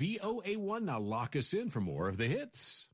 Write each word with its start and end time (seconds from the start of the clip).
VOA1 0.00 0.84
now 0.84 0.98
lock 0.98 1.36
us 1.36 1.52
in 1.52 1.68
for 1.68 1.82
more 1.82 2.08
of 2.08 2.16
the 2.16 2.26
hits. 2.26 2.88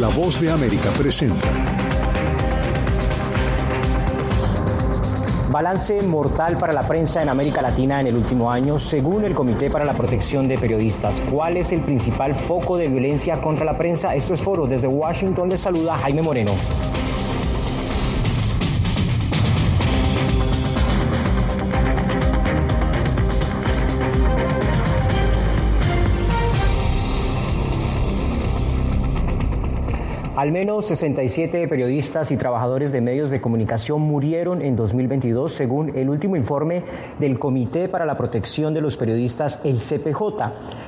La 0.00 0.08
voz 0.08 0.40
de 0.40 0.50
América 0.50 0.90
presenta. 0.92 1.46
Balance 5.52 6.00
mortal 6.02 6.56
para 6.58 6.72
la 6.72 6.86
prensa 6.88 7.20
en 7.20 7.28
América 7.28 7.60
Latina 7.60 8.00
en 8.00 8.06
el 8.06 8.16
último 8.16 8.50
año, 8.50 8.78
según 8.78 9.26
el 9.26 9.34
Comité 9.34 9.68
para 9.68 9.84
la 9.84 9.94
Protección 9.94 10.48
de 10.48 10.56
Periodistas. 10.56 11.20
¿Cuál 11.30 11.58
es 11.58 11.72
el 11.72 11.82
principal 11.82 12.34
foco 12.34 12.78
de 12.78 12.88
violencia 12.88 13.42
contra 13.42 13.66
la 13.66 13.76
prensa? 13.76 14.14
Esto 14.14 14.32
es 14.32 14.42
Foro. 14.42 14.66
Desde 14.66 14.88
Washington 14.88 15.50
les 15.50 15.60
saluda 15.60 15.98
Jaime 15.98 16.22
Moreno. 16.22 16.52
Al 30.38 30.52
menos 30.52 30.86
67 30.86 31.66
periodistas 31.66 32.30
y 32.30 32.36
trabajadores 32.36 32.92
de 32.92 33.00
medios 33.00 33.32
de 33.32 33.40
comunicación 33.40 34.02
murieron 34.02 34.62
en 34.62 34.76
2022, 34.76 35.50
según 35.50 35.96
el 35.96 36.08
último 36.08 36.36
informe 36.36 36.84
del 37.18 37.40
Comité 37.40 37.88
para 37.88 38.06
la 38.06 38.16
Protección 38.16 38.72
de 38.72 38.80
los 38.80 38.96
Periodistas, 38.96 39.58
el 39.64 39.80
CPJ. 39.80 40.22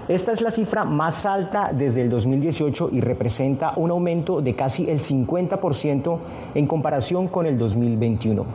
Esta 0.07 0.31
es 0.31 0.41
la 0.41 0.53
cifra 0.53 0.85
más 0.85 1.27
alta 1.27 1.73
desde 1.75 2.03
el 2.03 2.11
2018 2.11 2.91
y 2.93 3.01
representa 3.01 3.73
un 3.75 3.91
aumento 3.91 4.41
de 4.41 4.55
casi 4.55 4.89
el 4.89 5.01
50% 5.01 6.19
en 6.55 6.67
comparación 6.69 7.27
con 7.27 7.45
el 7.45 7.59
2021. 7.59 8.47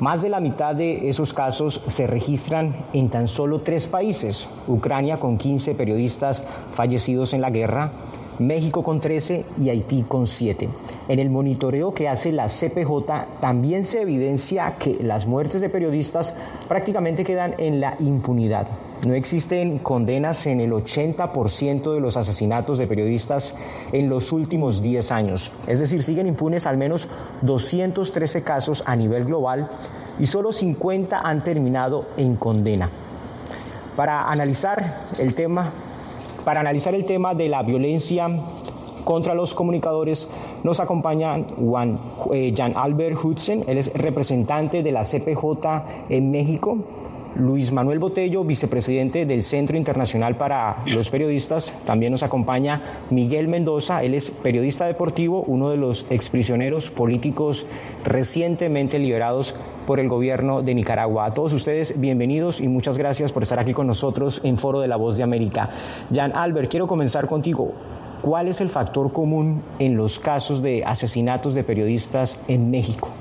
Más 0.00 0.20
de 0.20 0.28
la 0.28 0.40
mitad 0.40 0.74
de 0.74 1.08
esos 1.08 1.32
casos 1.32 1.80
se 1.88 2.06
registran 2.06 2.76
en 2.92 3.08
tan 3.08 3.28
solo 3.28 3.62
tres 3.62 3.86
países, 3.86 4.46
Ucrania 4.68 5.18
con 5.18 5.38
15 5.38 5.74
periodistas 5.74 6.44
fallecidos 6.74 7.32
en 7.32 7.40
la 7.40 7.48
guerra, 7.48 7.92
México 8.38 8.82
con 8.82 9.00
13 9.00 9.44
y 9.60 9.70
Haití 9.70 10.04
con 10.06 10.26
7. 10.26 10.68
En 11.08 11.18
el 11.18 11.30
monitoreo 11.30 11.94
que 11.94 12.08
hace 12.08 12.32
la 12.32 12.48
CPJ 12.48 13.40
también 13.40 13.84
se 13.84 14.02
evidencia 14.02 14.76
que 14.78 14.98
las 15.02 15.26
muertes 15.26 15.60
de 15.60 15.68
periodistas 15.68 16.34
prácticamente 16.68 17.24
quedan 17.24 17.54
en 17.58 17.80
la 17.80 17.96
impunidad. 18.00 18.66
No 19.06 19.14
existen 19.14 19.78
condenas 19.80 20.46
en 20.46 20.60
el 20.60 20.72
80% 20.72 21.92
de 21.92 22.00
los 22.00 22.16
asesinatos 22.16 22.78
de 22.78 22.86
periodistas 22.86 23.54
en 23.92 24.08
los 24.08 24.32
últimos 24.32 24.80
10 24.80 25.12
años. 25.12 25.52
Es 25.66 25.78
decir, 25.78 26.02
siguen 26.02 26.26
impunes 26.26 26.66
al 26.66 26.78
menos 26.78 27.08
213 27.42 28.42
casos 28.42 28.82
a 28.86 28.96
nivel 28.96 29.26
global 29.26 29.68
y 30.18 30.26
solo 30.26 30.52
50 30.52 31.20
han 31.20 31.44
terminado 31.44 32.06
en 32.16 32.36
condena. 32.36 32.88
Para 33.94 34.30
analizar 34.30 35.04
el 35.18 35.34
tema 35.34 35.72
para 36.44 36.60
analizar 36.60 36.94
el 36.94 37.04
tema 37.04 37.34
de 37.34 37.48
la 37.48 37.62
violencia 37.62 38.28
contra 39.04 39.34
los 39.34 39.54
comunicadores 39.54 40.30
nos 40.62 40.80
acompaña 40.80 41.36
Juan, 41.56 41.98
eh, 42.32 42.54
Jan 42.56 42.72
Albert 42.74 43.22
Hudson, 43.22 43.64
él 43.66 43.78
es 43.78 43.92
representante 43.92 44.82
de 44.82 44.92
la 44.92 45.04
CPJ 45.04 45.84
en 46.08 46.30
México. 46.30 46.78
Luis 47.36 47.72
Manuel 47.72 47.98
Botello, 47.98 48.44
vicepresidente 48.44 49.26
del 49.26 49.42
Centro 49.42 49.76
Internacional 49.76 50.36
para 50.36 50.82
los 50.86 51.10
Periodistas. 51.10 51.74
También 51.84 52.12
nos 52.12 52.22
acompaña 52.22 52.82
Miguel 53.10 53.48
Mendoza, 53.48 54.02
él 54.02 54.14
es 54.14 54.30
periodista 54.30 54.86
deportivo, 54.86 55.42
uno 55.42 55.70
de 55.70 55.76
los 55.76 56.06
exprisioneros 56.10 56.90
políticos 56.90 57.66
recientemente 58.04 58.98
liberados 58.98 59.54
por 59.86 60.00
el 60.00 60.08
gobierno 60.08 60.62
de 60.62 60.74
Nicaragua. 60.74 61.26
A 61.26 61.34
todos 61.34 61.52
ustedes, 61.52 62.00
bienvenidos 62.00 62.60
y 62.60 62.68
muchas 62.68 62.98
gracias 62.98 63.32
por 63.32 63.42
estar 63.42 63.58
aquí 63.58 63.72
con 63.72 63.86
nosotros 63.86 64.40
en 64.44 64.58
Foro 64.58 64.80
de 64.80 64.88
la 64.88 64.96
Voz 64.96 65.16
de 65.16 65.22
América. 65.22 65.68
Jan 66.12 66.32
Albert, 66.34 66.70
quiero 66.70 66.86
comenzar 66.86 67.26
contigo. 67.26 67.72
¿Cuál 68.22 68.48
es 68.48 68.60
el 68.60 68.70
factor 68.70 69.12
común 69.12 69.62
en 69.78 69.96
los 69.96 70.18
casos 70.18 70.62
de 70.62 70.82
asesinatos 70.84 71.54
de 71.54 71.62
periodistas 71.62 72.38
en 72.48 72.70
México? 72.70 73.13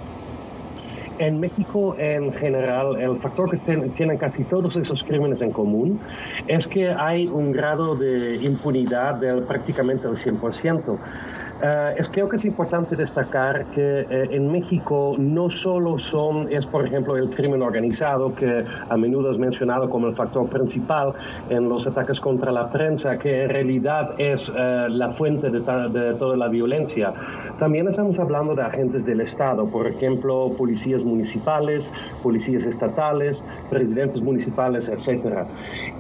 En 1.27 1.39
México 1.39 1.95
en 1.97 2.31
general 2.33 2.99
el 2.99 3.17
factor 3.17 3.49
que 3.49 3.57
tienen 3.89 4.17
casi 4.17 4.43
todos 4.43 4.75
esos 4.75 5.03
crímenes 5.03 5.41
en 5.41 5.51
común 5.51 5.99
es 6.47 6.67
que 6.67 6.89
hay 6.89 7.27
un 7.27 7.51
grado 7.51 7.95
de 7.95 8.37
impunidad 8.41 9.15
del 9.15 9.43
prácticamente 9.43 10.07
el 10.07 10.15
100%. 10.15 10.97
Uh, 11.63 11.95
es, 11.97 12.09
creo 12.09 12.27
que 12.27 12.35
es 12.35 12.43
importante 12.43 12.93
destacar 12.93 13.67
que 13.67 14.01
eh, 14.01 14.27
en 14.31 14.51
México 14.51 15.15
no 15.17 15.49
solo 15.49 15.97
son, 15.97 16.51
es 16.51 16.65
por 16.65 16.85
ejemplo 16.85 17.15
el 17.15 17.29
crimen 17.29 17.61
organizado, 17.61 18.35
que 18.35 18.65
a 18.89 18.97
menudo 18.97 19.31
es 19.31 19.37
mencionado 19.37 19.89
como 19.89 20.07
el 20.07 20.15
factor 20.15 20.49
principal 20.49 21.13
en 21.49 21.69
los 21.69 21.87
ataques 21.87 22.19
contra 22.19 22.51
la 22.51 22.69
prensa, 22.69 23.17
que 23.17 23.43
en 23.43 23.49
realidad 23.49 24.09
es 24.17 24.49
uh, 24.49 24.89
la 24.89 25.11
fuente 25.11 25.49
de, 25.49 25.61
de, 25.61 26.15
toda 26.15 26.35
la 26.35 26.49
violencia. 26.49 27.13
También 27.59 27.87
estamos 27.87 28.19
hablando 28.19 28.55
de 28.55 28.63
agentes 28.63 29.05
del 29.05 29.21
Estado, 29.21 29.65
por 29.65 29.87
ejemplo, 29.87 30.51
policías 30.57 31.01
municipales, 31.05 31.89
policías 32.21 32.65
estatales, 32.65 33.47
presidentes 33.69 34.21
municipales, 34.21 34.89
etc. 34.89 35.47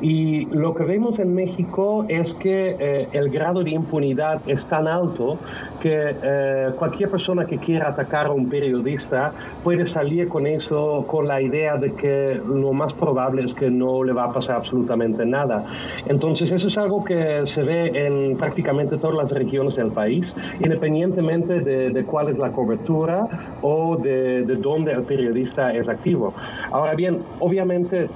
Y 0.03 0.47
lo 0.47 0.73
que 0.73 0.83
vemos 0.83 1.17
en 1.19 1.33
México 1.33 2.05
es 2.09 2.33
que 2.33 2.75
eh, 2.77 3.07
el 3.13 3.29
grado 3.29 3.63
de 3.63 3.69
impunidad 3.69 4.41
es 4.47 4.67
tan 4.67 4.85
alto 4.85 5.37
que 5.79 6.15
eh, 6.21 6.71
cualquier 6.77 7.09
persona 7.09 7.45
que 7.45 7.57
quiera 7.57 7.87
atacar 7.87 8.25
a 8.25 8.31
un 8.31 8.49
periodista 8.49 9.31
puede 9.63 9.87
salir 9.87 10.27
con 10.27 10.45
eso, 10.45 11.05
con 11.07 11.25
la 11.25 11.41
idea 11.41 11.77
de 11.77 11.93
que 11.93 12.37
lo 12.45 12.73
más 12.73 12.93
probable 12.93 13.45
es 13.45 13.53
que 13.53 13.71
no 13.71 14.03
le 14.03 14.11
va 14.11 14.25
a 14.25 14.33
pasar 14.33 14.57
absolutamente 14.57 15.25
nada. 15.25 15.63
Entonces 16.05 16.51
eso 16.51 16.67
es 16.67 16.77
algo 16.77 17.05
que 17.05 17.43
se 17.45 17.63
ve 17.63 18.05
en 18.05 18.35
prácticamente 18.35 18.97
todas 18.97 19.15
las 19.15 19.31
regiones 19.31 19.77
del 19.77 19.91
país, 19.91 20.35
independientemente 20.59 21.61
de, 21.61 22.03
cuál 22.03 22.27
es 22.27 22.37
la 22.37 22.51
cobertura 22.51 23.25
o 23.61 23.95
de, 23.95 24.43
de 24.43 24.55
dónde 24.57 24.91
el 24.91 25.03
periodista 25.03 25.73
es 25.73 25.87
activo. 25.87 26.33
Ahora 26.71 26.93
bien, 26.93 27.19
obviamente 27.39 28.09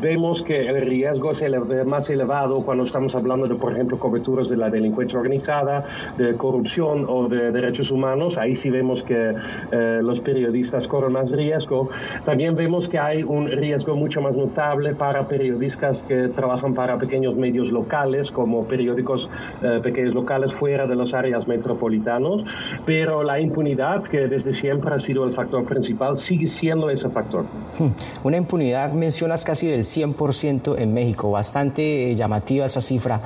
vemos 0.00 0.42
que 0.42 0.68
el 0.68 0.80
riesgo 0.80 1.32
es 1.32 1.42
más 1.86 2.10
elevado 2.10 2.62
cuando 2.62 2.84
estamos 2.84 3.14
hablando 3.14 3.46
de, 3.46 3.54
por 3.54 3.72
ejemplo, 3.72 3.98
coberturas 3.98 4.48
de 4.48 4.56
la 4.56 4.68
delincuencia 4.70 5.18
organizada, 5.18 5.84
de 6.16 6.34
corrupción 6.36 7.06
o 7.08 7.28
de 7.28 7.50
derechos 7.50 7.90
humanos. 7.90 8.38
Ahí 8.38 8.54
sí 8.54 8.70
vemos 8.70 9.02
que 9.02 9.34
eh, 9.72 10.00
los 10.02 10.20
periodistas 10.20 10.86
corren 10.86 11.12
más 11.12 11.32
riesgo. 11.32 11.90
También 12.24 12.54
vemos 12.54 12.88
que 12.88 12.98
hay 12.98 13.22
un 13.22 13.48
riesgo 13.48 13.96
mucho 13.96 14.20
más 14.20 14.36
notable 14.36 14.94
para 14.94 15.26
periodistas 15.26 16.02
que 16.06 16.28
trabajan 16.28 16.74
para 16.74 16.98
pequeños 16.98 17.36
medios 17.36 17.70
locales, 17.70 18.30
como 18.30 18.64
periódicos 18.66 19.30
eh, 19.62 19.80
pequeños 19.82 20.14
locales 20.14 20.52
fuera 20.52 20.86
de 20.86 20.96
las 20.96 21.14
áreas 21.14 21.46
metropolitanos. 21.46 22.44
Pero 22.84 23.22
la 23.22 23.40
impunidad, 23.40 24.02
que 24.04 24.28
desde 24.28 24.54
siempre 24.54 24.94
ha 24.94 24.98
sido 24.98 25.24
el 25.24 25.34
factor 25.34 25.64
principal, 25.64 26.18
sigue 26.18 26.48
siendo 26.48 26.90
ese 26.90 27.08
factor. 27.08 27.44
Hmm. 27.78 27.88
Una 28.24 28.36
impunidad 28.36 28.92
mencionas 28.92 29.44
casi 29.44 29.66
del 29.66 29.85
100% 29.86 30.78
en 30.78 30.92
México. 30.92 31.30
Bastante 31.30 32.10
eh, 32.10 32.14
llamativa 32.16 32.66
esa 32.66 32.80
cifra. 32.80 33.20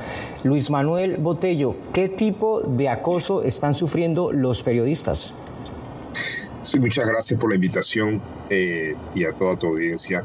Luis 0.44 0.71
Manuel 0.71 1.16
Botello, 1.16 1.76
¿qué 1.93 2.09
tipo 2.09 2.60
de 2.60 2.88
acoso 2.88 3.43
están 3.43 3.75
sufriendo 3.75 4.32
los 4.32 4.62
periodistas? 4.62 5.32
Sí, 6.62 6.78
muchas 6.78 7.09
gracias 7.09 7.41
por 7.41 7.50
la 7.50 7.56
invitación 7.56 8.21
eh, 8.48 8.94
y 9.15 9.25
a 9.25 9.32
toda 9.32 9.56
tu 9.56 9.69
audiencia 9.69 10.22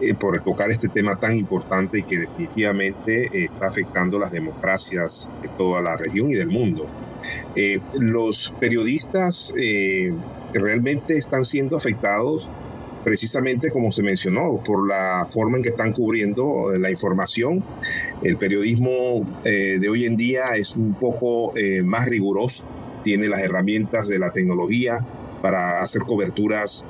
eh, 0.00 0.14
por 0.14 0.38
tocar 0.40 0.70
este 0.70 0.88
tema 0.88 1.16
tan 1.16 1.34
importante 1.34 1.98
y 1.98 2.02
que 2.02 2.18
definitivamente 2.18 3.44
está 3.44 3.68
afectando 3.68 4.18
las 4.18 4.30
democracias 4.30 5.30
de 5.42 5.48
toda 5.48 5.80
la 5.80 5.96
región 5.96 6.30
y 6.30 6.34
del 6.34 6.48
mundo. 6.48 6.86
los 7.98 8.54
periodistas 8.58 9.52
realmente 10.54 11.18
están 11.18 11.44
siendo 11.44 11.76
afectados 11.76 12.48
precisamente 13.04 13.70
como 13.70 13.92
se 13.92 14.02
mencionó, 14.02 14.62
por 14.64 14.86
la 14.86 15.24
forma 15.24 15.56
en 15.56 15.62
que 15.62 15.70
están 15.70 15.92
cubriendo 15.92 16.72
eh, 16.72 16.78
la 16.78 16.90
información. 16.90 17.64
El 18.22 18.36
periodismo 18.36 19.26
eh, 19.44 19.78
de 19.80 19.88
hoy 19.88 20.04
en 20.04 20.16
día 20.16 20.50
es 20.56 20.76
un 20.76 20.94
poco 20.94 21.56
eh, 21.56 21.82
más 21.82 22.06
riguroso, 22.06 22.68
tiene 23.02 23.28
las 23.28 23.40
herramientas 23.40 24.08
de 24.08 24.18
la 24.18 24.30
tecnología 24.30 25.04
para 25.40 25.80
hacer 25.80 26.02
coberturas 26.02 26.86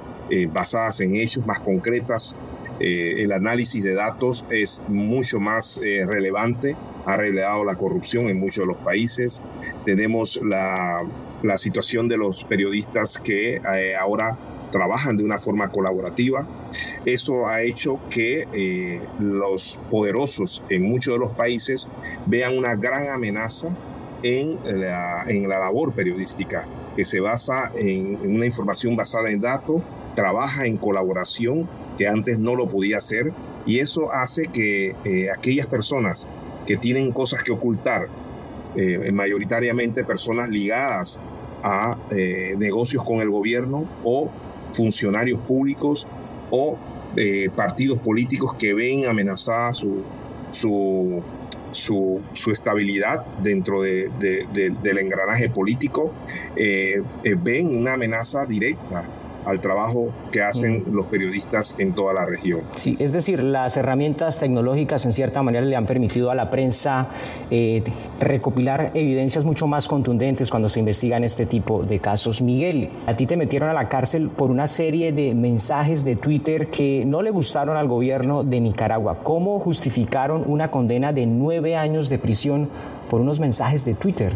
basadas 0.53 1.01
en 1.01 1.17
hechos 1.17 1.45
más 1.45 1.59
concretas. 1.59 2.37
el 2.79 3.33
análisis 3.33 3.83
de 3.83 3.95
datos 3.95 4.47
es 4.49 4.81
mucho 4.87 5.41
más 5.41 5.81
relevante, 5.83 6.77
ha 7.05 7.17
revelado 7.17 7.65
la 7.65 7.75
corrupción 7.75 8.29
en 8.29 8.39
muchos 8.39 8.63
de 8.63 8.73
los 8.73 8.77
países. 8.77 9.43
Tenemos 9.85 10.41
la, 10.45 11.03
la 11.43 11.59
situación 11.59 12.07
de 12.07 12.17
los 12.17 12.45
periodistas 12.45 13.19
que 13.19 13.61
ahora 13.99 14.37
trabajan 14.71 15.17
de 15.17 15.25
una 15.25 15.39
forma 15.39 15.69
colaborativa. 15.71 16.47
Eso 17.05 17.47
ha 17.49 17.63
hecho 17.63 18.01
que 18.11 18.47
eh, 18.53 19.03
los 19.19 19.81
poderosos 19.91 20.65
en 20.69 20.83
muchos 20.83 21.15
de 21.15 21.21
los 21.21 21.37
países 21.37 21.91
vean 22.27 22.57
una 22.57 22.75
gran 22.77 23.09
amenaza 23.09 23.75
en 24.23 24.59
la, 24.65 25.25
en 25.27 25.49
la 25.49 25.59
labor 25.59 25.95
periodística, 25.95 26.67
que 26.95 27.05
se 27.05 27.21
basa 27.21 27.73
en, 27.75 28.19
una 28.23 28.47
información 28.47 28.97
basada 28.97 29.31
en 29.31 29.41
datos 29.41 29.83
trabaja 30.15 30.67
en 30.67 30.77
colaboración 30.77 31.69
que 31.97 32.07
antes 32.07 32.39
no 32.39 32.55
lo 32.55 32.69
podía 32.69 32.99
hacer 32.99 33.33
y 33.65 33.79
eso 33.79 34.13
hace 34.13 34.47
que 34.47 34.95
eh, 35.05 35.31
aquellas 35.31 35.67
personas 35.67 36.29
que 36.67 36.77
tienen 36.77 37.13
cosas 37.13 37.43
que 37.43 37.53
ocultar, 37.53 38.09
eh, 38.77 39.11
mayoritariamente 39.13 40.05
personas 40.05 40.51
ligadas 40.51 41.23
a 41.63 41.97
negocios 42.57 43.05
con 43.05 43.21
el 43.21 43.29
gobierno 43.29 43.87
o 44.03 44.31
funcionarios 44.73 45.41
públicos 45.41 46.07
o 46.51 46.79
partidos 47.57 47.99
políticos 47.99 48.55
que 48.55 48.73
ven 48.73 49.07
amenazada 49.07 49.75
su, 49.75 50.03
su, 50.53 51.23
su, 51.73 52.51
estabilidad 52.53 53.25
dentro 53.43 53.83
de, 53.83 54.09
del 54.83 54.99
engranaje 54.99 55.51
político, 55.51 56.13
ven 56.55 57.77
una 57.77 57.95
amenaza 57.95 58.47
directa 58.47 59.05
al 59.45 59.61
trabajo 59.61 60.11
que 60.31 60.43
hacen 60.43 60.85
los 60.93 61.07
periodistas 61.07 61.75
en 61.79 61.93
toda 61.93 62.13
la 62.13 62.27
región. 62.27 62.61
Sí, 62.77 62.97
es 62.99 63.13
decir, 63.13 63.43
las 63.43 63.77
herramientas 63.77 64.39
tecnológicas 64.41 65.05
en 65.05 65.13
cierta 65.13 65.43
manera 65.43 65.65
le 65.65 65.77
han 65.77 65.87
permitido 65.87 66.31
a 66.31 66.35
la 66.35 66.51
prensa 66.51 67.09
eh, 67.51 67.83
recopilar 68.21 68.91
evidencias 68.95 69.45
mucho 69.45 69.67
más 69.67 69.89
contundentes 69.89 70.51
cuando 70.51 70.69
se 70.69 70.81
investigan 70.81 71.25
este 71.25 71.47
tipo 71.47 71.83
de 71.83 71.99
casos. 71.99 72.43
Miguel, 72.43 72.91
a 73.07 73.17
ti 73.17 73.27
te 73.27 73.37
metieron 73.37 73.69
a 73.69 73.73
la 73.73 73.89
cárcel 73.89 74.29
por 74.29 74.51
una 74.51 74.67
serie 74.67 75.13
de 75.13 75.35
mensajes 75.35 76.05
de 76.05 76.17
Twitter 76.17 76.69
que 76.69 77.05
no 77.07 77.23
le 77.23 77.31
gustaron 77.31 77.77
al 77.77 77.89
gobierno 77.89 78.45
de 78.45 78.61
Nicaragua. 78.61 79.19
¿Cómo 79.23 79.59
justificaron 79.59 80.45
una 80.47 80.71
condena 80.71 81.13
de 81.13 81.27
nueve 81.27 81.77
años 81.77 82.09
de 82.09 82.19
prisión 82.19 82.69
por 83.09 83.21
unos 83.21 83.41
mensajes 83.41 83.85
de 83.85 83.95
Twitter? 83.95 84.33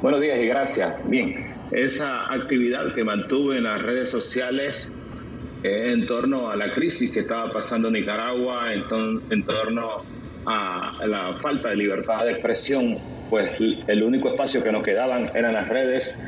Buenos 0.00 0.20
días 0.20 0.38
y 0.38 0.46
gracias. 0.46 0.96
Bien, 1.08 1.51
esa 1.72 2.32
actividad 2.32 2.94
que 2.94 3.04
mantuve 3.04 3.58
en 3.58 3.64
las 3.64 3.82
redes 3.82 4.10
sociales 4.10 4.90
eh, 5.62 5.92
en 5.92 6.06
torno 6.06 6.50
a 6.50 6.56
la 6.56 6.72
crisis 6.72 7.10
que 7.10 7.20
estaba 7.20 7.52
pasando 7.52 7.90
Nicaragua, 7.90 8.72
en, 8.74 8.84
en 9.30 9.42
torno 9.44 10.02
a 10.44 10.98
la 11.06 11.32
falta 11.34 11.70
de 11.70 11.76
libertad 11.76 12.24
de 12.24 12.32
expresión, 12.32 12.96
pues 13.30 13.50
el 13.86 14.02
único 14.02 14.28
espacio 14.28 14.62
que 14.62 14.72
nos 14.72 14.82
quedaban 14.82 15.30
eran 15.34 15.54
las 15.54 15.68
redes 15.68 16.20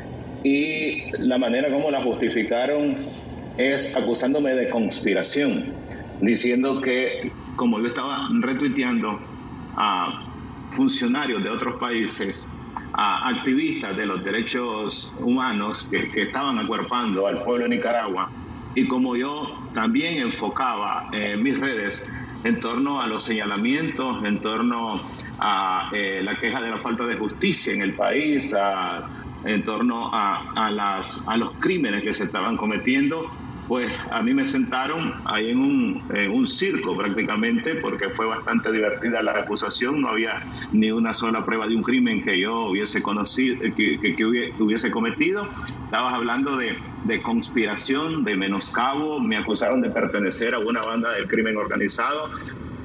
y 0.43 1.11
la 1.17 1.37
manera 1.37 1.69
como 1.69 1.91
la 1.91 2.01
justificaron 2.01 2.95
es 3.57 3.95
acusándome 3.95 4.55
de 4.55 4.69
conspiración, 4.69 5.65
diciendo 6.21 6.81
que 6.81 7.31
como 7.55 7.79
yo 7.79 7.87
estaba 7.87 8.29
retuiteando 8.39 9.19
a 9.75 10.23
funcionarios 10.75 11.43
de 11.43 11.49
otros 11.49 11.79
países 11.79 12.47
a 12.97 13.27
activistas 13.29 13.95
de 13.97 14.05
los 14.05 14.23
derechos 14.23 15.13
humanos 15.19 15.87
que, 15.89 16.09
estaban 16.21 16.57
acuerpando 16.59 17.27
al 17.27 17.43
pueblo 17.43 17.63
de 17.63 17.75
Nicaragua. 17.75 18.29
Y 18.73 18.87
como 18.87 19.15
yo 19.15 19.69
también 19.73 20.21
enfocaba 20.21 21.07
en 21.11 21.43
mis 21.43 21.59
redes 21.59 22.05
en 22.43 22.59
torno 22.59 23.01
a 23.01 23.07
los 23.07 23.23
señalamientos, 23.23 24.23
en 24.23 24.39
torno 24.39 25.01
a 25.39 25.89
eh, 25.93 26.21
la 26.23 26.35
queja 26.37 26.61
de 26.61 26.69
la 26.69 26.77
falta 26.77 27.05
de 27.05 27.15
justicia 27.15 27.73
en 27.73 27.81
el 27.81 27.93
país, 27.93 28.53
en 29.43 29.63
torno 29.63 30.09
a 30.13 31.35
los 31.37 31.51
crímenes 31.59 32.03
que 32.03 32.13
se 32.13 32.25
estaban 32.25 32.55
cometiendo, 32.57 33.31
pues 33.67 33.91
a 34.11 34.21
mí 34.21 34.33
me 34.33 34.45
sentaron 34.45 35.13
ahí 35.25 35.49
en 35.49 35.59
un, 35.59 36.45
circo 36.47 36.95
prácticamente, 36.95 37.75
porque 37.75 38.09
fue 38.09 38.27
bastante 38.27 38.71
divertida 38.71 39.23
la 39.23 39.31
acusación, 39.31 40.01
no 40.01 40.09
había 40.09 40.43
ni 40.71 40.91
una 40.91 41.13
sola 41.13 41.43
prueba 41.43 41.67
de 41.67 41.75
un 41.75 41.81
crimen 41.81 42.23
que 42.23 42.39
yo 42.39 42.67
hubiese 42.67 43.01
conocido, 43.01 43.57
que, 43.75 43.99
que, 43.99 44.25
hubiese 44.25 44.91
cometido. 44.91 45.47
Estabas 45.85 46.13
hablando 46.13 46.55
de, 46.55 46.77
de 47.03 47.21
conspiración, 47.21 48.23
de 48.23 48.35
menoscabo, 48.35 49.19
me 49.19 49.37
acusaron 49.37 49.81
de 49.81 49.89
pertenecer 49.89 50.53
a 50.53 50.59
una 50.59 50.81
banda 50.81 51.11
del 51.13 51.27
crimen 51.27 51.57
organizado, 51.57 52.29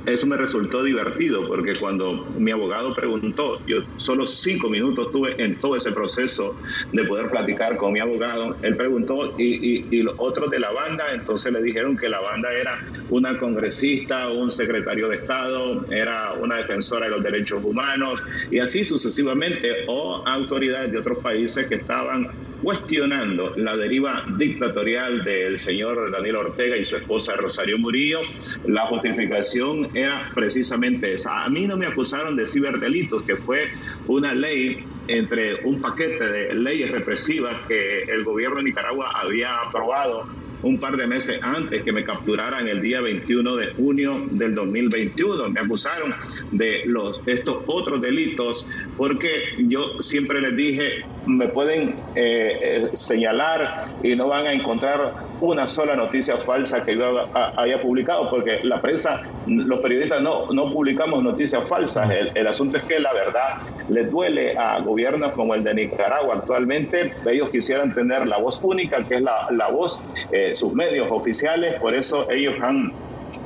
eso 0.06 0.26
me 0.26 0.36
resultó 0.36 0.82
divertido 0.82 1.46
porque 1.46 1.74
cuando 1.74 2.32
mi 2.38 2.50
abogado 2.50 2.94
preguntó, 2.94 3.60
yo 3.66 3.78
solo 3.96 4.26
cinco 4.26 4.68
minutos 4.68 5.10
tuve 5.12 5.34
en 5.38 5.58
todo 5.60 5.76
ese 5.76 5.92
proceso 5.92 6.56
de 6.92 7.04
poder 7.04 7.30
platicar 7.30 7.76
con 7.76 7.92
mi 7.92 8.00
abogado, 8.00 8.58
él 8.62 8.76
preguntó 8.76 9.34
y, 9.38 9.88
y, 9.96 10.02
los 10.02 10.14
otros 10.18 10.50
de 10.50 10.60
la 10.60 10.72
banda, 10.72 11.12
entonces 11.12 11.52
le 11.52 11.62
dijeron 11.62 11.96
que 11.96 12.08
la 12.08 12.20
banda 12.20 12.52
era 12.52 12.72
una 13.08 13.38
congresista, 13.38 14.30
un 14.30 14.50
secretario 14.50 15.08
de 15.08 15.16
Estado, 15.16 15.86
era 15.90 16.32
una 16.34 16.56
defensora 16.56 17.06
de 17.06 17.12
los 17.12 17.22
derechos 17.22 17.62
humanos 17.62 18.22
y 18.50 18.58
así 18.58 18.84
sucesivamente, 18.84 19.84
o 19.88 20.22
autoridades 20.26 20.92
de 20.92 20.98
otros 20.98 21.18
países 21.22 21.66
que 21.68 21.76
estaban 21.76 22.26
cuestionando 22.62 23.52
la 23.56 23.76
deriva 23.76 24.24
dictatorial 24.36 25.24
del 25.24 25.58
señor 25.58 26.10
Daniel 26.10 26.36
Ortega 26.36 26.76
y 26.76 26.84
su 26.84 26.96
esposa 26.96 27.36
Rosario 27.36 27.78
Murillo. 27.78 28.20
La 28.64 28.86
justificación 28.86 29.88
era 29.94 30.30
precisamente 30.34 31.14
esa. 31.14 31.44
A 31.44 31.48
mí 31.48 31.66
no 31.66 31.76
me 31.76 31.86
acusaron 31.86 32.36
de 32.36 32.46
ciberdelitos, 32.46 33.22
que 33.24 33.36
fue 33.36 33.68
una 34.06 34.34
ley 34.34 34.84
entre 35.08 35.56
un 35.64 35.80
paquete 35.80 36.24
de 36.24 36.54
leyes 36.54 36.90
represivas 36.90 37.56
que 37.66 38.02
el 38.02 38.24
gobierno 38.24 38.58
de 38.58 38.64
Nicaragua 38.64 39.10
había 39.14 39.56
aprobado 39.66 40.26
un 40.62 40.78
par 40.78 40.96
de 40.96 41.06
meses 41.06 41.40
antes 41.42 41.82
que 41.82 41.92
me 41.92 42.04
capturaran 42.04 42.68
el 42.68 42.80
día 42.82 43.00
21 43.00 43.56
de 43.56 43.66
junio 43.74 44.26
del 44.30 44.54
2021. 44.54 45.48
Me 45.50 45.60
acusaron 45.60 46.14
de 46.50 46.82
los, 46.86 47.20
estos 47.26 47.64
otros 47.66 48.00
delitos 48.00 48.66
porque 48.96 49.30
yo 49.58 50.02
siempre 50.02 50.40
les 50.40 50.56
dije, 50.56 51.04
me 51.26 51.48
pueden 51.48 51.94
eh, 52.14 52.58
eh, 52.62 52.90
señalar 52.94 53.88
y 54.02 54.14
no 54.16 54.28
van 54.28 54.46
a 54.46 54.52
encontrar 54.52 55.29
una 55.40 55.68
sola 55.68 55.96
noticia 55.96 56.36
falsa 56.36 56.84
que 56.84 56.96
yo 56.96 57.28
haya 57.56 57.80
publicado, 57.80 58.28
porque 58.28 58.60
la 58.62 58.80
prensa, 58.80 59.20
los 59.46 59.80
periodistas 59.80 60.22
no, 60.22 60.46
no 60.52 60.72
publicamos 60.72 61.22
noticias 61.22 61.66
falsas. 61.66 62.10
El, 62.10 62.30
el 62.34 62.46
asunto 62.46 62.76
es 62.76 62.84
que 62.84 63.00
la 63.00 63.12
verdad 63.12 63.60
les 63.88 64.10
duele 64.10 64.56
a 64.56 64.80
gobiernos 64.80 65.32
como 65.32 65.54
el 65.54 65.64
de 65.64 65.74
Nicaragua 65.74 66.36
actualmente. 66.36 67.12
Ellos 67.26 67.50
quisieran 67.50 67.94
tener 67.94 68.26
la 68.26 68.38
voz 68.38 68.60
única, 68.62 69.02
que 69.04 69.16
es 69.16 69.22
la, 69.22 69.46
la 69.50 69.68
voz, 69.70 70.00
eh, 70.32 70.54
sus 70.54 70.72
medios 70.72 71.08
oficiales, 71.10 71.80
por 71.80 71.94
eso 71.94 72.30
ellos 72.30 72.54
han 72.62 72.92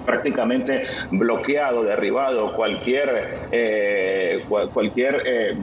prácticamente 0.04 0.84
bloqueado, 1.10 1.84
derribado 1.84 2.52
cualquier, 2.54 3.46
eh, 3.50 4.44
cualquier 4.72 5.22
eh, 5.24 5.56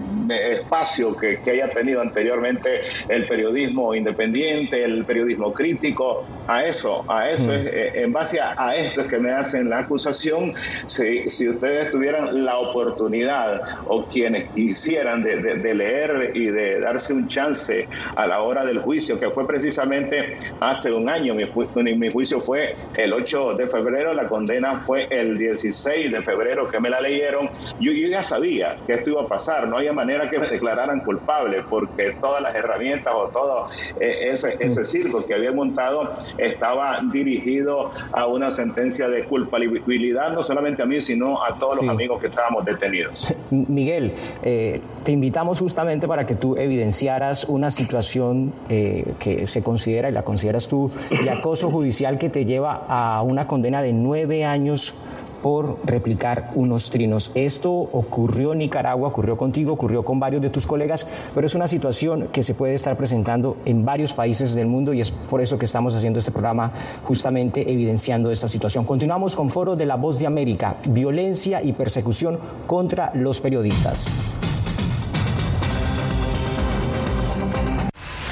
espacio 0.52 1.16
que, 1.16 1.40
haya 1.52 1.70
tenido 1.70 2.02
anteriormente 2.02 2.82
el 3.10 3.28
periodismo 3.28 3.94
independiente, 3.94 4.84
el 4.84 5.04
periodismo 5.04 5.54
crítico. 5.54 6.26
A 6.48 6.64
eso, 6.64 7.04
a 7.08 7.30
eso 7.30 7.48
mm. 7.48 7.52
es, 7.52 7.66
eh, 7.66 7.92
en 7.96 8.12
base 8.12 8.40
a, 8.40 8.76
esto 8.76 9.02
es 9.02 9.08
que 9.08 9.20
me 9.20 9.32
hacen 9.32 9.70
la 9.70 9.80
acusación. 9.80 10.54
Si, 10.88 11.30
si 11.30 11.50
ustedes 11.50 11.92
tuvieran 11.92 12.46
la 12.46 12.58
oportunidad 12.58 13.62
o 13.88 14.06
quienes 14.06 14.50
quisieran 14.52 15.24
de, 15.24 15.38
de, 15.42 15.74
leer 15.74 16.32
y 16.34 16.48
de 16.48 16.80
darse 16.80 17.14
un 17.14 17.28
chance 17.28 17.88
a 18.16 18.28
la 18.28 18.42
hora 18.42 18.66
del 18.66 18.80
juicio, 18.80 19.20
que 19.20 19.30
fue 19.30 19.46
precisamente 19.46 20.38
hace 20.60 20.92
un 20.92 21.10
año, 21.10 21.36
mi, 21.36 21.46
mi 21.96 22.12
juicio 22.12 22.42
fue 22.42 22.76
el 22.96 23.14
8 23.14 23.54
de 23.54 23.68
febrero, 23.68 24.14
la 24.14 24.28
condena 24.32 24.84
fue 24.86 25.08
el 25.12 25.38
16 25.38 26.12
de 26.12 26.22
febrero 26.22 26.72
que 26.72 26.80
me 26.80 26.90
la 26.90 27.02
leyeron, 27.02 27.50
yo, 27.82 27.92
ya 27.92 28.24
sabía 28.24 28.78
que 28.88 28.94
esto 28.94 29.10
iba 29.12 29.24
a 29.24 29.28
pasar, 29.28 29.68
no 29.68 29.78
había 29.78 29.92
manera 29.92 30.30
que 30.30 30.40
me 30.40 30.48
declararan 30.48 31.02
culpable 31.02 31.62
porque 31.70 32.16
todas 32.20 32.42
las 32.42 32.56
herramientas 32.56 33.14
o 33.14 33.28
todo 33.28 33.68
eh, 34.00 34.30
ese, 34.32 34.56
ese 34.60 34.86
circo 34.86 35.26
que 35.26 35.34
había 35.34 35.52
montado 35.52 36.16
estaba 36.38 37.02
dirigido 37.12 37.92
a 38.14 38.26
una 38.28 38.54
sentencia 38.54 39.10
de 39.10 39.26
culpabilidad, 39.26 40.32
no 40.32 40.44
solamente 40.44 40.82
a 40.82 40.86
mí, 40.86 41.02
sino 41.02 41.44
a 41.44 41.60
todos 41.60 41.82
los 41.82 41.90
amigos 41.90 42.22
que 42.22 42.28
estábamos 42.28 42.64
detenidos. 42.64 43.34
Miguel, 43.52 44.14
eh, 44.44 44.80
te 45.04 45.12
invitamos 45.12 45.60
justamente 45.60 46.08
para 46.08 46.26
que 46.26 46.36
tú 46.36 46.56
evidenciaras 46.56 47.44
una 47.44 47.70
situación 47.70 48.54
eh, 48.70 49.14
que 49.20 49.46
se 49.46 49.62
considera, 49.62 50.08
y 50.08 50.14
la 50.14 50.24
consideras 50.24 50.70
tú, 50.70 50.90
de 51.10 51.30
acoso 51.30 51.70
judicial 51.70 52.18
que 52.18 52.30
te 52.30 52.46
lleva 52.46 52.86
a 52.88 53.22
una 53.24 53.46
condena 53.46 53.82
de 53.82 53.92
nueve 53.92 54.21
años 54.46 54.94
por 55.42 55.80
replicar 55.84 56.52
unos 56.56 56.90
trinos. 56.90 57.32
Esto 57.36 57.72
ocurrió 57.72 58.54
en 58.54 58.60
Nicaragua, 58.60 59.10
ocurrió 59.10 59.38
contigo, 59.38 59.74
ocurrió 59.74 60.04
con 60.04 60.20
varios 60.20 60.42
de 60.42 60.50
tus 60.50 60.68
colegas, 60.68 61.08
pero 61.34 61.48
es 61.48 61.56
una 61.56 61.68
situación 61.68 62.28
que 62.32 62.44
se 62.44 62.54
puede 62.54 62.76
estar 62.76 62.96
presentando 62.96 63.58
en 63.66 63.84
varios 63.84 64.14
países 64.14 64.54
del 64.54 64.68
mundo 64.68 64.94
y 64.94 65.02
es 65.02 65.12
por 65.12 65.42
eso 65.42 65.58
que 65.58 65.66
estamos 65.66 65.96
haciendo 65.96 66.20
este 66.20 66.32
programa 66.32 66.72
justamente 67.04 67.72
evidenciando 67.72 68.32
esta 68.32 68.48
situación. 68.48 68.86
Continuamos 68.86 69.36
con 69.36 69.50
Foro 69.50 69.76
de 69.76 69.86
la 69.86 69.96
Voz 69.96 70.20
de 70.20 70.28
América, 70.28 70.78
violencia 70.86 71.62
y 71.64 71.74
persecución 71.74 72.40
contra 72.68 73.12
los 73.16 73.42
periodistas. 73.42 74.08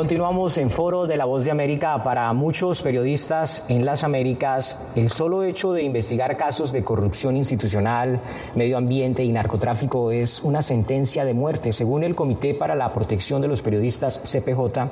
Continuamos 0.00 0.56
en 0.56 0.70
Foro 0.70 1.06
de 1.06 1.18
la 1.18 1.26
Voz 1.26 1.44
de 1.44 1.50
América. 1.50 2.02
Para 2.02 2.32
muchos 2.32 2.80
periodistas 2.80 3.66
en 3.68 3.84
las 3.84 4.02
Américas, 4.02 4.88
el 4.96 5.10
solo 5.10 5.42
hecho 5.42 5.74
de 5.74 5.82
investigar 5.82 6.38
casos 6.38 6.72
de 6.72 6.82
corrupción 6.82 7.36
institucional, 7.36 8.18
medio 8.54 8.78
ambiente 8.78 9.22
y 9.22 9.28
narcotráfico 9.30 10.10
es 10.10 10.42
una 10.42 10.62
sentencia 10.62 11.26
de 11.26 11.34
muerte. 11.34 11.74
Según 11.74 12.02
el 12.02 12.14
Comité 12.14 12.54
para 12.54 12.76
la 12.76 12.94
Protección 12.94 13.42
de 13.42 13.48
los 13.48 13.60
Periodistas 13.60 14.22
CPJ, 14.24 14.88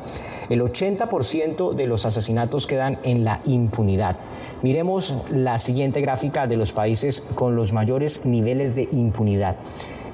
el 0.50 0.60
80% 0.60 1.72
de 1.72 1.86
los 1.86 2.04
asesinatos 2.04 2.66
quedan 2.66 2.98
en 3.02 3.24
la 3.24 3.40
impunidad. 3.46 4.16
Miremos 4.60 5.14
la 5.30 5.58
siguiente 5.58 6.02
gráfica 6.02 6.46
de 6.46 6.58
los 6.58 6.74
países 6.74 7.22
con 7.34 7.56
los 7.56 7.72
mayores 7.72 8.26
niveles 8.26 8.74
de 8.74 8.86
impunidad. 8.92 9.56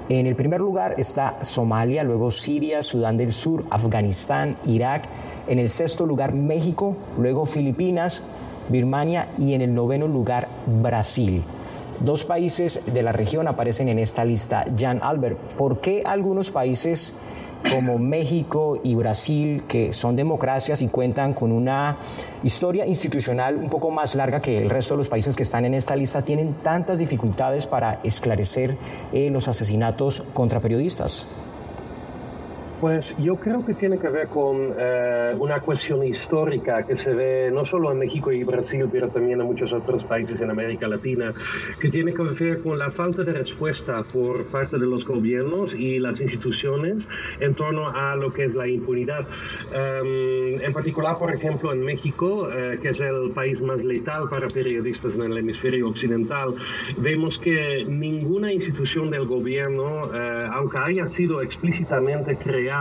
En 0.09 0.27
el 0.27 0.37
primer 0.37 0.61
lugar 0.61 0.97
está 0.99 1.43
Somalia, 1.43 2.05
luego 2.05 2.31
Siria, 2.31 2.83
Sudán 2.83 3.17
del 3.17 3.33
Sur, 3.33 3.65
Afganistán, 3.71 4.59
Irak. 4.67 5.05
En 5.47 5.59
el 5.59 5.71
sexto 5.71 6.05
lugar 6.05 6.35
México, 6.35 6.97
luego 7.19 7.47
Filipinas, 7.47 8.23
Birmania 8.69 9.29
y 9.39 9.55
en 9.55 9.63
el 9.63 9.75
noveno 9.75 10.07
lugar 10.07 10.49
Brasil. 10.67 11.43
Dos 12.01 12.25
países 12.25 12.83
de 12.93 13.03
la 13.03 13.13
región 13.13 13.49
aparecen 13.49 13.89
en 13.89 13.99
esta 13.99 14.25
lista. 14.25 14.67
Jan 14.77 15.01
Albert, 15.03 15.39
¿por 15.57 15.81
qué 15.81 16.03
algunos 16.05 16.51
países 16.51 17.17
como 17.71 17.99
México 17.99 18.81
y 18.83 18.95
Brasil, 18.95 19.65
que 19.67 19.93
son 19.93 20.17
democracias 20.17 20.83
y 20.83 20.89
cuentan 20.89 21.33
con 21.33 21.53
una 21.53 21.97
historia 22.43 22.87
institucional 22.87 23.57
un 23.57 23.71
poco 23.71 23.91
más 23.91 24.15
larga 24.15 24.41
que 24.41 24.61
el 24.61 24.71
resto 24.71 24.95
de 24.95 24.99
los 24.99 25.09
países 25.09 25.35
que 25.35 25.43
están 25.43 25.65
en 25.65 25.75
esta 25.75 25.97
lista, 25.97 26.23
tienen 26.23 26.55
tantas 26.63 26.99
dificultades 26.99 27.67
para 27.67 28.01
esclarecer 28.03 28.77
eh, 29.13 29.31
los 29.31 29.49
asesinatos 29.49 30.23
contra 30.33 30.61
periodistas. 30.61 31.27
Pues 32.85 33.17
yo 33.17 33.37
creo 33.37 33.65
que 33.65 33.73
tiene 33.73 33.99
que 33.99 34.11
ver 34.11 34.29
con 34.29 34.75
eh, 34.79 35.33
una 35.39 35.59
cuestión 35.61 36.07
histórica 36.07 36.83
que 36.83 36.97
se 36.97 37.15
ve 37.15 37.51
no 37.51 37.65
solo 37.65 37.91
en 37.91 37.99
México 37.99 38.31
y 38.31 38.45
Brasil, 38.45 38.85
pero 38.93 39.09
también 39.09 39.41
en 39.41 39.47
muchos 39.47 39.73
otros 39.73 40.05
países 40.05 40.39
en 40.43 40.51
América 40.51 40.87
Latina, 40.87 41.33
que 41.81 41.89
tiene 41.89 42.13
que 42.13 42.23
ver 42.23 42.61
con 42.63 42.79
la 42.79 42.91
falta 42.91 43.23
de 43.23 43.33
respuesta 43.33 44.03
por 44.13 44.45
parte 44.49 44.79
de 44.79 44.85
los 44.85 45.07
gobiernos 45.07 45.75
y 45.75 45.99
las 45.99 46.21
instituciones 46.21 47.07
en 47.41 47.55
torno 47.55 47.89
a 47.89 48.17
lo 48.17 48.31
que 48.31 48.43
es 48.43 48.55
la 48.55 48.69
impunidad. 48.69 49.27
Em, 49.73 50.61
en 50.63 50.73
particular, 50.75 51.17
por 51.17 51.33
ejemplo, 51.35 51.73
en 51.73 51.83
México, 51.83 52.51
eh, 52.51 52.75
que 52.83 52.91
es 52.91 53.01
el 53.01 53.31
país 53.35 53.63
más 53.63 53.83
letal 53.83 54.25
para 54.29 54.47
periodistas 54.49 55.15
en 55.15 55.33
el 55.33 55.39
hemisferio 55.39 55.89
occidental, 55.89 56.55
vemos 56.99 57.39
que 57.39 57.81
ninguna 57.89 58.53
institución 58.53 59.11
del 59.11 59.25
gobierno, 59.25 60.15
eh, 60.15 60.49
aunque 60.53 60.77
haya 60.77 61.07
sido 61.07 61.41
explícitamente 61.41 62.37
creada, 62.37 62.74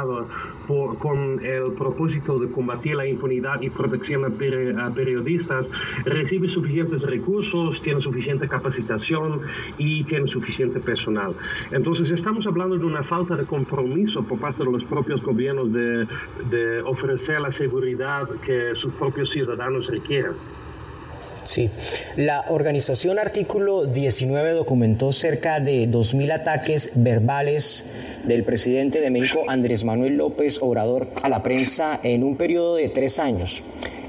con 0.99 1.43
el 1.43 1.73
propósito 1.73 2.39
de 2.39 2.49
combatir 2.51 2.95
la 2.95 3.07
impunidad 3.07 3.61
y 3.61 3.69
protección 3.69 4.25
a, 4.25 4.89
periodistas, 4.91 5.67
recibe 6.05 6.47
suficientes 6.47 7.01
recursos, 7.01 7.81
tiene 7.81 8.01
suficiente 8.01 8.47
capacitación 8.47 9.41
y 9.77 10.03
tiene 10.05 10.27
suficiente 10.27 10.79
personal. 10.79 11.33
Entonces 11.71 12.09
estamos 12.11 12.47
hablando 12.47 12.77
de 12.77 12.85
una 12.85 13.03
falta 13.03 13.35
de 13.35 13.45
compromiso 13.45 14.23
por 14.23 14.39
parte 14.39 14.63
de 14.63 14.71
los 14.71 14.83
propios 14.85 15.21
gobiernos 15.21 15.71
de, 15.71 16.07
de 16.49 16.81
ofrecer 16.81 17.41
la 17.41 17.51
seguridad 17.51 18.27
que 18.45 18.75
sus 18.75 18.93
propios 18.93 19.31
ciudadanos 19.31 19.87
requieren. 19.87 20.33
Sí, 21.43 21.69
la 22.15 22.45
organización 22.49 23.19
Artículo 23.19 23.85
19 23.85 24.51
documentó 24.51 25.11
cerca 25.11 25.59
de 25.59 25.89
2.000 25.89 26.31
ataques 26.31 26.91
verbales 26.95 27.85
del 28.23 28.43
presidente 28.43 29.01
de 29.01 29.09
México, 29.09 29.43
Andrés 29.47 29.83
Manuel 29.83 30.15
López 30.15 30.59
Obrador, 30.61 31.07
a 31.21 31.29
la 31.29 31.43
prensa 31.43 31.99
en 32.03 32.23
un 32.23 32.37
periodo 32.37 32.75
de 32.75 32.89
tres 32.89 33.19
años. 33.19 33.63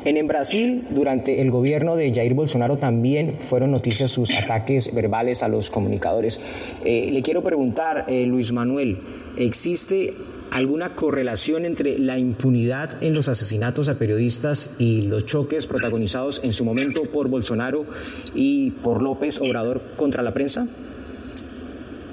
En, 0.05 0.27
Brasil, 0.27 0.85
durante 0.91 1.41
el 1.41 1.51
gobierno 1.51 1.97
de 1.97 2.13
Jair 2.13 2.35
Bolsonaro, 2.35 2.77
también 2.77 3.33
fueron 3.39 3.71
noticias 3.71 4.11
sus 4.11 4.35
ataques 4.35 4.95
verbales 4.95 5.43
a 5.43 5.49
los 5.49 5.71
comunicadores. 5.71 6.41
Eh, 6.85 7.09
le 7.11 7.23
quiero 7.23 7.43
preguntar, 7.43 8.05
eh, 8.07 8.27
Luis 8.27 8.53
Manuel, 8.53 8.99
¿existe 9.39 10.13
alguna 10.55 10.95
correlación 10.95 11.65
entre 11.65 11.99
la 11.99 12.17
impunidad 12.17 13.03
en 13.03 13.13
los 13.13 13.29
asesinatos 13.29 13.89
a 13.89 13.99
periodistas 13.99 14.71
y 14.79 15.03
los 15.03 15.27
choques 15.27 15.67
protagonizados 15.67 16.41
en 16.45 16.53
su 16.53 16.65
momento 16.65 17.03
por 17.03 17.29
Bolsonaro 17.29 17.85
y 18.37 18.71
por 18.71 19.03
López 19.03 19.41
Obrador 19.41 19.83
contra 19.97 20.23
la 20.23 20.33
prensa? 20.33 20.69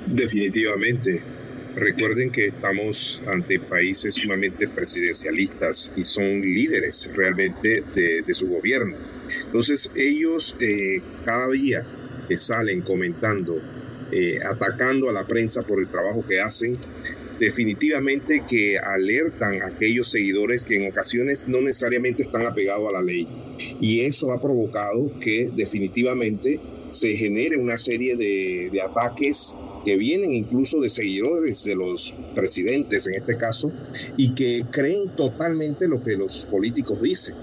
Definitivamente. 0.08 1.22
Recuerden 1.76 2.32
que 2.32 2.48
estamos 2.48 3.22
ante 3.28 3.60
países 3.60 4.16
sumamente 4.16 4.68
presidencialistas 4.68 5.94
y 5.96 6.04
son 6.04 6.42
líderes 6.42 7.14
realmente 7.16 7.84
de, 7.94 8.34
su 8.34 8.48
gobierno. 8.48 8.98
Entonces 9.46 9.94
ellos 9.96 10.58
eh, 10.60 11.00
cada 11.24 11.48
día 11.52 11.86
que 12.28 12.38
salen 12.38 12.82
comentando, 12.82 13.62
eh, 14.12 14.40
atacando 14.44 15.12
a 15.12 15.14
la 15.14 15.28
prensa 15.28 15.62
por 15.62 15.80
el 15.80 15.88
trabajo 15.88 16.26
que 16.28 16.42
hacen, 16.42 16.76
definitivamente 17.40 18.44
que 18.48 18.78
alertan 18.78 19.62
a 19.62 19.68
aquellos 19.68 20.10
seguidores 20.10 20.64
que 20.64 20.76
en 20.76 20.90
ocasiones 20.90 21.48
no 21.48 21.62
necesariamente 21.62 22.24
están 22.24 22.46
apegados 22.46 22.88
a 22.90 22.94
la 22.94 23.02
ley. 23.02 23.28
Y 23.80 24.02
eso 24.02 24.32
ha 24.32 24.42
provocado 24.42 25.12
que 25.20 25.50
definitivamente 25.56 26.60
se 26.92 27.16
genere 27.16 27.58
una 27.58 27.78
serie 27.78 28.16
de, 28.16 28.82
ataques 28.82 29.56
que 29.86 29.96
vienen 29.96 30.32
incluso 30.32 30.80
de 30.80 30.90
seguidores 30.90 31.64
de 31.64 31.76
los 31.76 32.16
presidentes 32.36 33.08
en 33.08 33.16
este 33.16 33.38
caso 33.38 33.72
y 34.18 34.36
que 34.36 34.66
creen 34.70 35.10
totalmente 35.16 35.88
lo 35.88 36.04
que 36.04 36.18
los 36.18 36.46
políticos 36.46 37.02
dicen. 37.02 37.36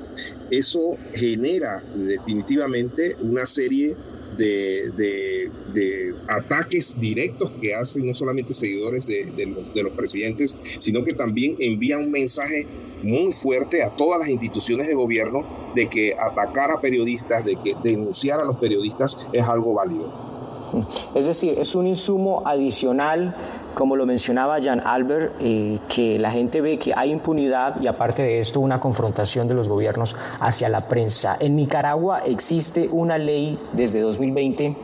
Eso 0.50 0.96
genera 1.14 1.82
definitivamente 1.94 3.16
una 3.20 3.46
serie 3.46 3.96
de, 4.38 6.14
ataques 6.28 7.00
directos 7.00 7.50
que 7.60 7.74
hacen 7.74 8.06
no 8.06 8.14
solamente 8.14 8.54
seguidores 8.54 9.06
de, 9.06 9.46
los, 9.46 9.74
de 9.74 9.82
los 9.82 9.92
presidentes, 9.92 10.58
sino 10.78 11.04
que 11.04 11.12
también 11.12 11.56
envía 11.58 11.98
un 11.98 12.10
mensaje 12.10 12.66
muy 13.02 13.32
fuerte 13.32 13.82
a 13.82 13.90
todas 13.90 14.20
las 14.20 14.28
instituciones 14.28 14.86
de 14.86 14.94
gobierno 14.94 15.44
de 15.74 15.88
que 15.88 16.14
atacar 16.18 16.70
a 16.70 16.80
periodistas, 16.80 17.44
de 17.44 17.56
que 17.56 17.74
denunciar 17.82 18.40
a 18.40 18.44
los 18.44 18.56
periodistas 18.56 19.26
es 19.32 19.42
algo 19.42 19.74
válido. 19.74 20.37
Es 21.14 21.26
decir, 21.26 21.58
es 21.58 21.74
un 21.74 21.86
insumo 21.86 22.42
adicional, 22.44 23.34
como 23.74 23.96
lo 23.96 24.06
mencionaba 24.06 24.60
Jan 24.60 24.80
Albert, 24.80 25.34
eh, 25.40 25.78
que 25.88 26.18
la 26.18 26.30
gente 26.30 26.60
ve 26.60 26.78
que 26.78 26.92
hay 26.94 27.12
impunidad 27.12 27.80
y 27.80 27.86
aparte 27.86 28.22
de 28.22 28.40
esto 28.40 28.60
una 28.60 28.80
confrontación 28.80 29.48
de 29.48 29.54
los 29.54 29.68
gobiernos 29.68 30.16
hacia 30.40 30.68
la 30.68 30.82
prensa. 30.82 31.36
En 31.40 31.56
Nicaragua 31.56 32.20
existe 32.26 32.88
una 32.90 33.18
ley 33.18 33.58
desde 33.72 34.00
2020 34.00 34.76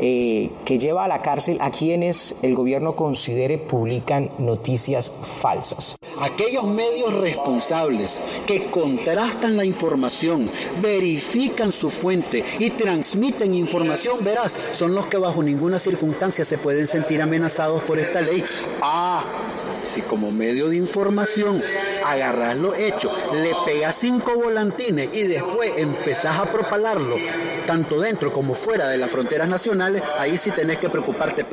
eh, 0.00 0.50
que 0.64 0.78
lleva 0.78 1.04
a 1.04 1.08
la 1.08 1.22
cárcel 1.22 1.58
a 1.60 1.70
quienes 1.70 2.36
el 2.42 2.54
gobierno 2.54 2.96
considere 2.96 3.58
publican 3.58 4.30
noticias 4.38 5.12
falsas. 5.40 5.96
Aquellos 6.20 6.64
medios 6.64 7.12
responsables 7.14 8.20
que 8.46 8.66
contrastan 8.66 9.56
la 9.56 9.64
información, 9.64 10.48
verifican 10.80 11.72
su 11.72 11.90
fuente 11.90 12.44
y 12.58 12.70
transmiten 12.70 13.54
información 13.54 14.24
veraz 14.24 14.58
son 14.72 14.94
los 14.94 15.06
que 15.06 15.16
bajo 15.16 15.42
ninguna 15.42 15.78
circunstancia 15.78 16.44
se 16.44 16.58
pueden 16.58 16.86
sentir 16.86 17.20
amenazados 17.22 17.82
por 17.82 17.98
esta 17.98 18.20
ley. 18.20 18.42
Ah, 18.80 19.24
si 19.84 20.00
como 20.02 20.30
medio 20.30 20.68
de 20.68 20.76
información 20.76 21.62
agarras 22.04 22.56
lo 22.56 22.74
hecho, 22.74 23.10
le 23.32 23.52
pegas 23.64 23.96
cinco 23.96 24.34
volantines 24.36 25.14
y 25.14 25.22
después 25.24 25.72
empezás 25.78 26.38
a 26.38 26.50
propalarlo, 26.50 27.16
tanto 27.66 28.00
dentro 28.00 28.32
como 28.32 28.54
fuera 28.54 28.88
de 28.88 28.98
las 28.98 29.10
fronteras 29.10 29.48
nacionales, 29.48 30.02
ahí 30.18 30.36
sí 30.36 30.50
tenés 30.50 30.78
que 30.78 30.88
preocuparte. 30.88 31.44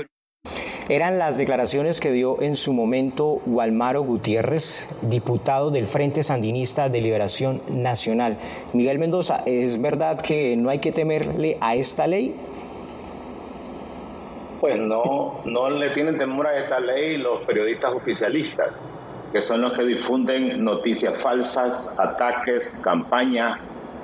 Eran 0.88 1.20
las 1.20 1.38
declaraciones 1.38 2.00
que 2.00 2.12
dio 2.12 2.42
en 2.42 2.56
su 2.56 2.74
momento 2.74 3.42
Gualmaro 3.46 4.02
Gutiérrez, 4.02 4.88
diputado 5.04 5.70
del 5.70 5.86
Frente 5.86 6.24
Sandinista 6.24 6.90
de 6.90 7.02
Liberación 7.02 7.62
Nacional. 7.70 8.38
Miguel 8.74 8.98
Mendoza, 8.98 9.44
¿es 9.46 9.80
verdad 9.80 10.20
que 10.20 10.58
no 10.58 10.72
hay 10.72 10.80
que 10.80 10.92
temerle 10.92 11.58
a 11.62 11.76
esta 11.76 12.08
ley? 12.08 12.36
pues 14.60 14.80
no, 14.80 15.40
no 15.46 15.70
le 15.70 15.90
tienen 15.92 16.18
temor 16.18 16.48
a 16.48 16.58
esta 16.58 16.80
ley 16.80 17.18
los 17.18 17.42
periodistas 17.42 17.94
oficialistas, 17.94 18.82
que 19.32 19.42
son 19.42 19.62
los 19.62 19.74
que 19.74 19.84
difunden 19.84 20.64
noticias 20.64 21.22
falsas, 21.22 21.92
ataques, 21.98 22.80
campañas. 22.84 23.60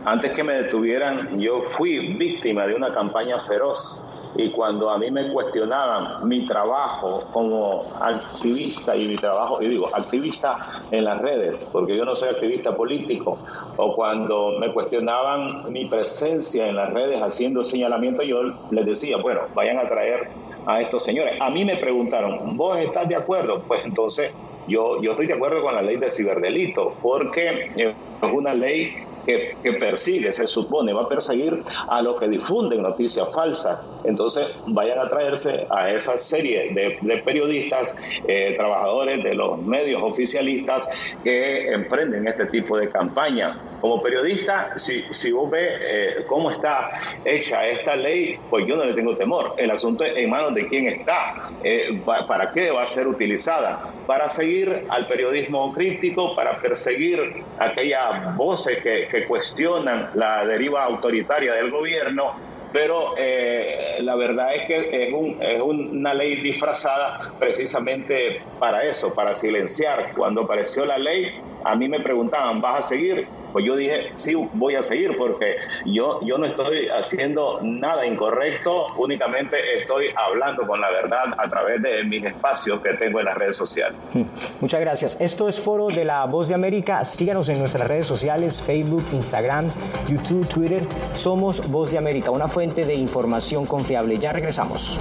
Antes 0.05 0.33
que 0.33 0.43
me 0.43 0.53
detuvieran, 0.53 1.39
yo 1.39 1.63
fui 1.63 2.13
víctima 2.13 2.67
de 2.67 2.75
una 2.75 2.93
campaña 2.93 3.39
feroz 3.39 4.01
y 4.37 4.49
cuando 4.49 4.89
a 4.89 4.97
mí 4.97 5.09
me 5.09 5.31
cuestionaban 5.31 6.27
mi 6.27 6.43
trabajo 6.43 7.23
como 7.31 7.85
activista 8.01 8.95
y 8.95 9.07
mi 9.07 9.15
trabajo, 9.15 9.61
y 9.61 9.67
digo, 9.69 9.89
activista 9.93 10.57
en 10.91 11.05
las 11.05 11.21
redes, 11.21 11.67
porque 11.71 11.95
yo 11.95 12.05
no 12.05 12.15
soy 12.15 12.29
activista 12.29 12.75
político, 12.75 13.39
o 13.77 13.95
cuando 13.95 14.59
me 14.59 14.71
cuestionaban 14.73 15.71
mi 15.71 15.85
presencia 15.85 16.67
en 16.67 16.75
las 16.75 16.93
redes 16.93 17.21
haciendo 17.21 17.63
señalamiento, 17.63 18.23
yo 18.23 18.43
les 18.71 18.85
decía, 18.85 19.17
bueno, 19.17 19.41
vayan 19.55 19.77
a 19.79 19.87
traer 19.87 20.29
a 20.65 20.81
estos 20.81 21.03
señores. 21.03 21.35
A 21.39 21.49
mí 21.49 21.63
me 21.63 21.77
preguntaron, 21.77 22.57
¿vos 22.57 22.77
estás 22.77 23.07
de 23.07 23.15
acuerdo? 23.15 23.63
Pues 23.67 23.85
entonces 23.85 24.33
yo, 24.67 25.01
yo 25.01 25.11
estoy 25.11 25.27
de 25.27 25.33
acuerdo 25.33 25.61
con 25.61 25.75
la 25.75 25.81
ley 25.81 25.97
de 25.97 26.11
ciberdelito, 26.11 26.95
porque 27.01 27.69
es 27.75 27.95
una 28.21 28.53
ley 28.53 28.91
que, 29.25 29.73
persigue, 29.79 30.31
se 30.33 30.47
supone, 30.47 30.93
va 30.93 31.03
a 31.03 31.09
perseguir 31.09 31.63
a 31.87 32.01
los 32.01 32.19
que 32.19 32.27
difunden 32.27 32.81
noticias 32.81 33.27
falsas. 33.33 33.79
Entonces 34.03 34.47
vayan 34.67 34.99
a 34.99 35.09
traerse 35.09 35.65
a 35.69 35.91
esa 35.91 36.17
serie 36.19 36.71
de, 36.73 37.17
periodistas, 37.23 37.95
eh, 38.27 38.53
trabajadores 38.57 39.23
de 39.23 39.33
los 39.33 39.61
medios 39.61 40.01
oficialistas 40.03 40.87
que 41.23 41.71
emprenden 41.71 42.27
este 42.27 42.45
tipo 42.47 42.77
de 42.77 42.89
campaña. 42.89 43.57
Como 43.81 44.01
periodista, 44.01 44.77
si, 44.77 45.01
si 45.11 45.31
vos 45.31 45.49
ves 45.49 45.71
eh, 45.81 46.25
cómo 46.27 46.51
está 46.51 47.17
hecha 47.23 47.67
esta 47.67 47.95
ley, 47.95 48.37
pues 48.49 48.65
yo 48.67 48.75
no 48.75 48.85
le 48.85 48.93
tengo 48.93 49.15
temor. 49.15 49.55
El 49.57 49.71
asunto 49.71 50.03
es 50.03 50.15
en 50.17 50.29
manos 50.29 50.53
de 50.53 50.67
quién 50.67 50.87
está, 50.87 51.49
eh, 51.63 51.99
para 52.27 52.51
qué 52.51 52.71
va 52.71 52.83
a 52.83 52.87
ser 52.87 53.07
utilizada. 53.07 53.91
Para 54.05 54.29
seguir 54.29 54.83
al 54.89 55.07
periodismo 55.07 55.71
crítico, 55.73 56.35
para 56.35 56.59
perseguir 56.59 57.43
aquellas 57.59 58.35
voces 58.37 58.81
que 58.83 59.14
que 59.14 59.14
cuestionan 59.23 60.09
la 60.15 60.45
deriva 60.45 60.83
autoritaria 60.83 61.53
del 61.53 61.71
gobierno, 61.71 62.33
pero 62.75 63.13
eh, 63.17 63.99
la 64.01 64.15
verdad 64.15 64.53
es 64.53 64.65
que 64.65 65.07
es, 65.07 65.13
un, 65.13 65.41
es, 65.41 65.61
una 65.61 66.13
ley 66.13 66.41
disfrazada 66.41 67.31
precisamente 67.39 68.41
para 68.59 68.83
eso, 68.83 69.13
para 69.13 69.33
silenciar. 69.33 70.11
Cuando 70.13 70.41
apareció 70.41 70.85
la 70.85 70.97
ley, 70.97 71.31
a 71.63 71.73
mí 71.77 71.87
me 71.87 72.01
preguntaban, 72.01 72.59
¿vas 72.59 72.85
a 72.85 72.89
seguir? 72.89 73.27
Pues 73.53 73.63
yo 73.63 73.77
dije, 73.77 74.11
sí, 74.17 74.33
voy 74.35 74.75
a 74.75 74.83
seguir 74.83 75.15
porque 75.17 75.55
yo, 75.85 76.19
yo 76.25 76.37
no 76.37 76.45
estoy 76.45 76.89
haciendo 76.89 77.61
nada 77.61 78.05
incorrecto, 78.05 78.87
únicamente 78.97 79.55
estoy 79.79 80.07
hablando 80.13 80.67
con 80.67 80.81
la 80.81 80.91
verdad 80.91 81.33
a 81.37 81.49
través 81.49 81.81
de 81.81 82.03
mis 82.03 82.25
espacios 82.25 82.81
que 82.81 82.95
tengo 82.95 83.19
en 83.19 83.25
las 83.27 83.35
redes 83.35 83.55
sociales. 83.55 83.97
Muchas 84.59 84.81
gracias. 84.81 85.17
Esto 85.21 85.47
es 85.47 85.57
Foro 85.61 85.87
de 85.87 86.03
la 86.03 86.25
Voz 86.25 86.49
de 86.49 86.55
América. 86.55 87.05
Síganos 87.05 87.47
en 87.47 87.59
nuestras 87.59 87.87
redes 87.87 88.05
sociales, 88.05 88.61
Facebook, 88.61 89.05
Instagram, 89.13 89.69
YouTube, 90.09 90.45
Twitter. 90.49 90.83
Somos 91.13 91.65
Voz 91.71 91.93
de 91.93 91.97
América, 91.97 92.31
una 92.31 92.49
fuente 92.49 92.64
de 92.73 92.95
información 92.95 93.65
confiable. 93.67 94.17
Ya 94.17 94.31
regresamos. 94.31 94.97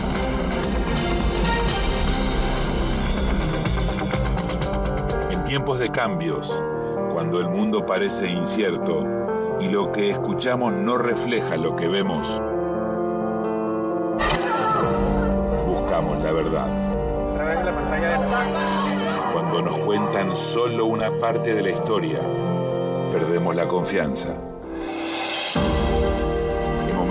En 5.31 5.45
tiempos 5.45 5.79
de 5.79 5.91
cambios, 5.91 6.53
cuando 7.13 7.41
el 7.41 7.49
mundo 7.49 7.87
parece 7.87 8.29
incierto 8.29 9.05
y 9.61 9.69
lo 9.69 9.93
que 9.93 10.11
escuchamos 10.11 10.75
no 10.75 10.99
refleja 10.99 11.57
lo 11.57 11.75
que 11.75 11.89
vemos, 11.89 12.29
buscamos 15.67 16.23
la 16.23 16.33
verdad. 16.33 16.67
Cuando 19.33 19.63
nos 19.63 19.79
cuentan 19.79 20.37
solo 20.37 20.87
una 20.87 21.11
parte 21.19 21.55
de 21.55 21.63
la 21.63 21.71
historia, 21.71 22.21
perdemos 23.11 23.55
la 23.55 23.67
confianza. 23.67 24.54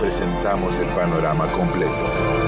presentamos 0.00 0.76
el 0.76 0.86
panorama 0.88 1.46
completo. 1.52 2.40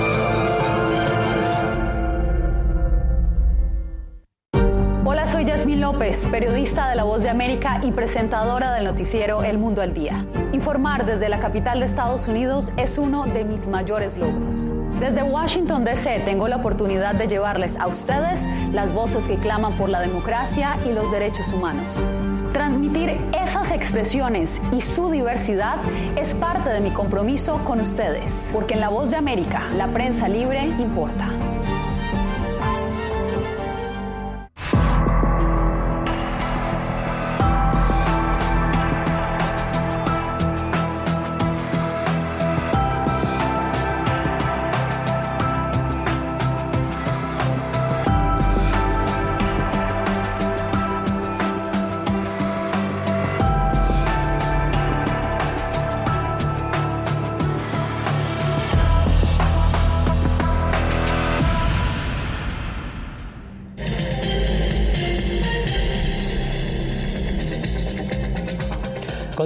López, 5.83 6.29
periodista 6.29 6.89
de 6.89 6.97
La 6.97 7.05
Voz 7.05 7.23
de 7.23 7.29
América 7.29 7.81
y 7.83 7.91
presentadora 7.91 8.73
del 8.73 8.85
noticiero 8.85 9.43
El 9.43 9.59
Mundo 9.59 9.83
al 9.83 9.95
Día. 9.95 10.25
Informar 10.53 11.05
desde 11.05 11.29
la 11.29 11.41
capital 11.41 11.81
de 11.81 11.87
Estados 11.87 12.29
Unidos 12.29 12.73
es 12.77 12.99
uno 12.99 13.25
de 13.27 13.45
mis 13.45 13.69
mayores 13.69 14.17
logros. 14.17 14.71
Desde 15.01 15.23
Washington, 15.23 15.85
D.C. 15.85 16.23
tengo 16.25 16.47
la 16.49 16.57
oportunidad 16.57 17.15
de 17.15 17.27
llevarles 17.27 17.77
a 17.79 17.89
ustedes 17.89 18.41
las 18.73 18.93
voces 18.95 19.27
que 19.27 19.37
claman 19.37 19.77
por 19.77 19.89
la 19.89 20.01
democracia 20.01 20.77
y 20.87 20.93
los 20.93 21.11
derechos 21.11 21.53
humanos. 21.53 21.99
Transmitir 22.53 23.19
esas 23.33 23.71
expresiones 23.71 24.61
y 24.73 24.83
su 24.83 25.11
diversidad 25.11 25.77
es 26.17 26.35
parte 26.35 26.69
de 26.69 26.81
mi 26.81 26.91
compromiso 26.91 27.65
con 27.65 27.81
ustedes, 27.81 28.51
porque 28.53 28.75
en 28.75 28.81
La 28.81 28.91
Voz 28.91 29.11
de 29.11 29.17
América, 29.17 29.71
la 29.75 29.89
prensa 29.89 30.29
libre 30.29 30.67
importa. 30.79 31.42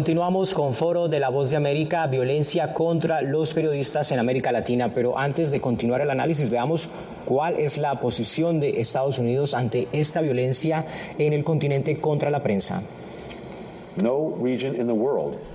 Continuamos 0.06 0.54
con 0.54 0.72
Foro 0.72 1.08
de 1.08 1.18
la 1.18 1.30
Voz 1.30 1.50
de 1.50 1.56
América, 1.56 2.06
violencia 2.06 2.72
contra 2.72 3.22
los 3.22 3.52
periodistas 3.52 4.12
en 4.12 4.20
América 4.20 4.52
Latina, 4.52 4.88
pero 4.94 5.18
antes 5.18 5.50
de 5.50 5.60
continuar 5.60 6.00
el 6.00 6.10
análisis, 6.10 6.48
veamos 6.48 6.88
cuál 7.24 7.58
es 7.58 7.76
la 7.76 7.98
posición 7.98 8.60
de 8.60 8.80
Estados 8.80 9.18
Unidos 9.18 9.52
ante 9.52 9.88
esta 9.90 10.20
violencia 10.20 10.86
en 11.18 11.32
el 11.32 11.42
continente 11.42 11.96
contra 11.96 12.30
la 12.30 12.40
prensa. 12.40 12.84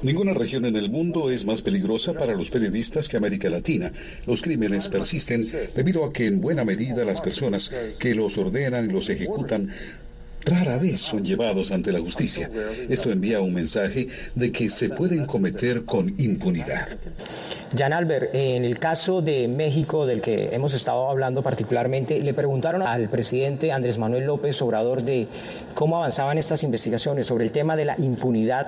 Ninguna 0.02 0.34
región 0.34 0.66
en 0.66 0.76
el 0.76 0.90
mundo 0.90 1.32
es 1.32 1.46
más 1.46 1.62
peligrosa 1.62 2.12
para 2.12 2.34
los 2.34 2.50
periodistas 2.50 3.08
que 3.08 3.16
América 3.16 3.50
Latina. 3.50 3.94
Los 4.28 4.42
crímenes 4.42 4.90
persisten 4.90 5.50
debido 5.74 6.04
a 6.04 6.12
que 6.12 6.26
en 6.26 6.42
buena 6.42 6.66
medida 6.66 7.06
las 7.06 7.22
personas 7.22 7.72
que 7.98 8.14
los 8.16 8.38
ordenan 8.38 8.90
y 8.90 8.92
los 8.92 9.10
ejecutan 9.10 9.70
rara 10.46 10.78
vez 10.78 11.02
son 11.02 11.24
llevados 11.24 11.72
ante 11.72 11.92
la 11.92 12.00
justicia. 12.00 12.50
Esto 12.90 13.12
envía 13.12 13.42
un 13.42 13.54
mensaje 13.54 14.08
de 14.36 14.52
que 14.52 14.70
se 14.70 14.90
pueden 14.90 15.26
cometer 15.26 15.86
con 15.86 16.14
impunidad. 16.18 16.88
Jan 17.78 17.94
Albert, 17.94 18.32
en 18.34 18.66
el 18.66 18.80
caso 18.80 19.22
de 19.22 19.48
México, 19.48 20.06
del 20.06 20.22
que 20.22 20.50
hemos 20.54 20.74
estado 20.74 21.10
hablando 21.10 21.42
particularmente, 21.42 22.22
le 22.22 22.34
preguntaron 22.34 22.82
al 22.82 23.08
presidente 23.10 23.72
Andrés 23.72 23.98
Manuel 23.98 24.26
López 24.26 24.62
Obrador 24.62 25.04
de 25.04 25.28
cómo 25.74 25.98
avanzaban 25.98 26.38
estas 26.38 26.64
investigaciones 26.64 27.28
sobre 27.28 27.46
el 27.46 27.52
tema 27.52 27.76
de 27.76 27.86
la 27.86 27.96
impunidad 27.98 28.68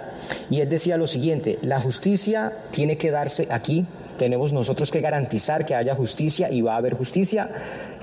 y 0.50 0.62
él 0.62 0.70
decía 0.70 0.98
lo 0.98 1.08
siguiente, 1.08 1.60
la 1.62 1.82
justicia 1.82 2.54
tiene 2.72 2.98
que 2.98 3.12
darse 3.12 3.48
aquí, 3.50 3.86
tenemos 4.18 4.54
nosotros 4.54 4.92
que 4.92 5.02
garantizar 5.02 5.66
que 5.66 5.76
haya 5.76 5.96
justicia 5.96 6.52
y 6.52 6.62
va 6.62 6.74
a 6.74 6.78
haber 6.78 6.96
justicia 6.96 7.50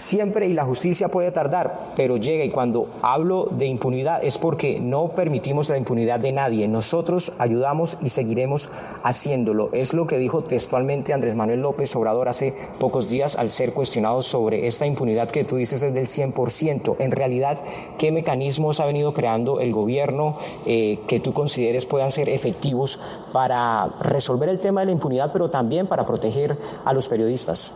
siempre 0.00 0.46
y 0.46 0.54
la 0.54 0.64
justicia 0.64 1.08
puede 1.08 1.30
tardar, 1.30 1.92
pero 1.94 2.16
llega 2.16 2.44
y 2.44 2.50
cuando 2.50 2.88
hablo 3.02 3.48
de 3.50 3.66
impunidad 3.66 4.24
es 4.24 4.38
porque 4.38 4.80
no 4.80 5.08
permitimos 5.08 5.68
la 5.68 5.76
impunidad 5.76 6.20
de 6.20 6.32
nadie, 6.32 6.66
nosotros 6.68 7.32
ayudamos 7.38 7.98
y 8.02 8.08
seguiremos 8.08 8.70
haciéndolo. 9.02 9.70
Es 9.72 9.94
lo 9.94 10.06
que 10.06 10.18
dijo 10.18 10.42
textualmente 10.42 11.12
Andrés 11.12 11.36
Manuel 11.36 11.60
López 11.60 11.94
Obrador 11.96 12.28
hace 12.28 12.54
pocos 12.78 13.08
días 13.08 13.36
al 13.36 13.50
ser 13.50 13.72
cuestionado 13.72 14.22
sobre 14.22 14.66
esta 14.66 14.86
impunidad 14.86 15.30
que 15.30 15.44
tú 15.44 15.56
dices 15.56 15.82
es 15.82 15.94
del 15.94 16.06
100%. 16.06 16.96
En 16.98 17.10
realidad, 17.10 17.58
¿qué 17.98 18.10
mecanismos 18.10 18.80
ha 18.80 18.86
venido 18.86 19.12
creando 19.12 19.60
el 19.60 19.72
gobierno 19.72 20.38
eh, 20.66 21.00
que 21.06 21.20
tú 21.20 21.32
consideres 21.32 21.84
puedan 21.84 22.10
ser 22.10 22.28
efectivos 22.28 22.98
para 23.32 23.86
resolver 24.00 24.48
el 24.48 24.60
tema 24.60 24.80
de 24.80 24.86
la 24.86 24.92
impunidad, 24.92 25.30
pero 25.32 25.50
también 25.50 25.86
para 25.86 26.06
proteger 26.10 26.56
a 26.84 26.92
los 26.92 27.08
periodistas? 27.08 27.72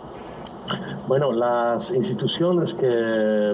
Bueno, 1.06 1.32
las 1.32 1.94
instituciones 1.94 2.72
que, 2.72 3.52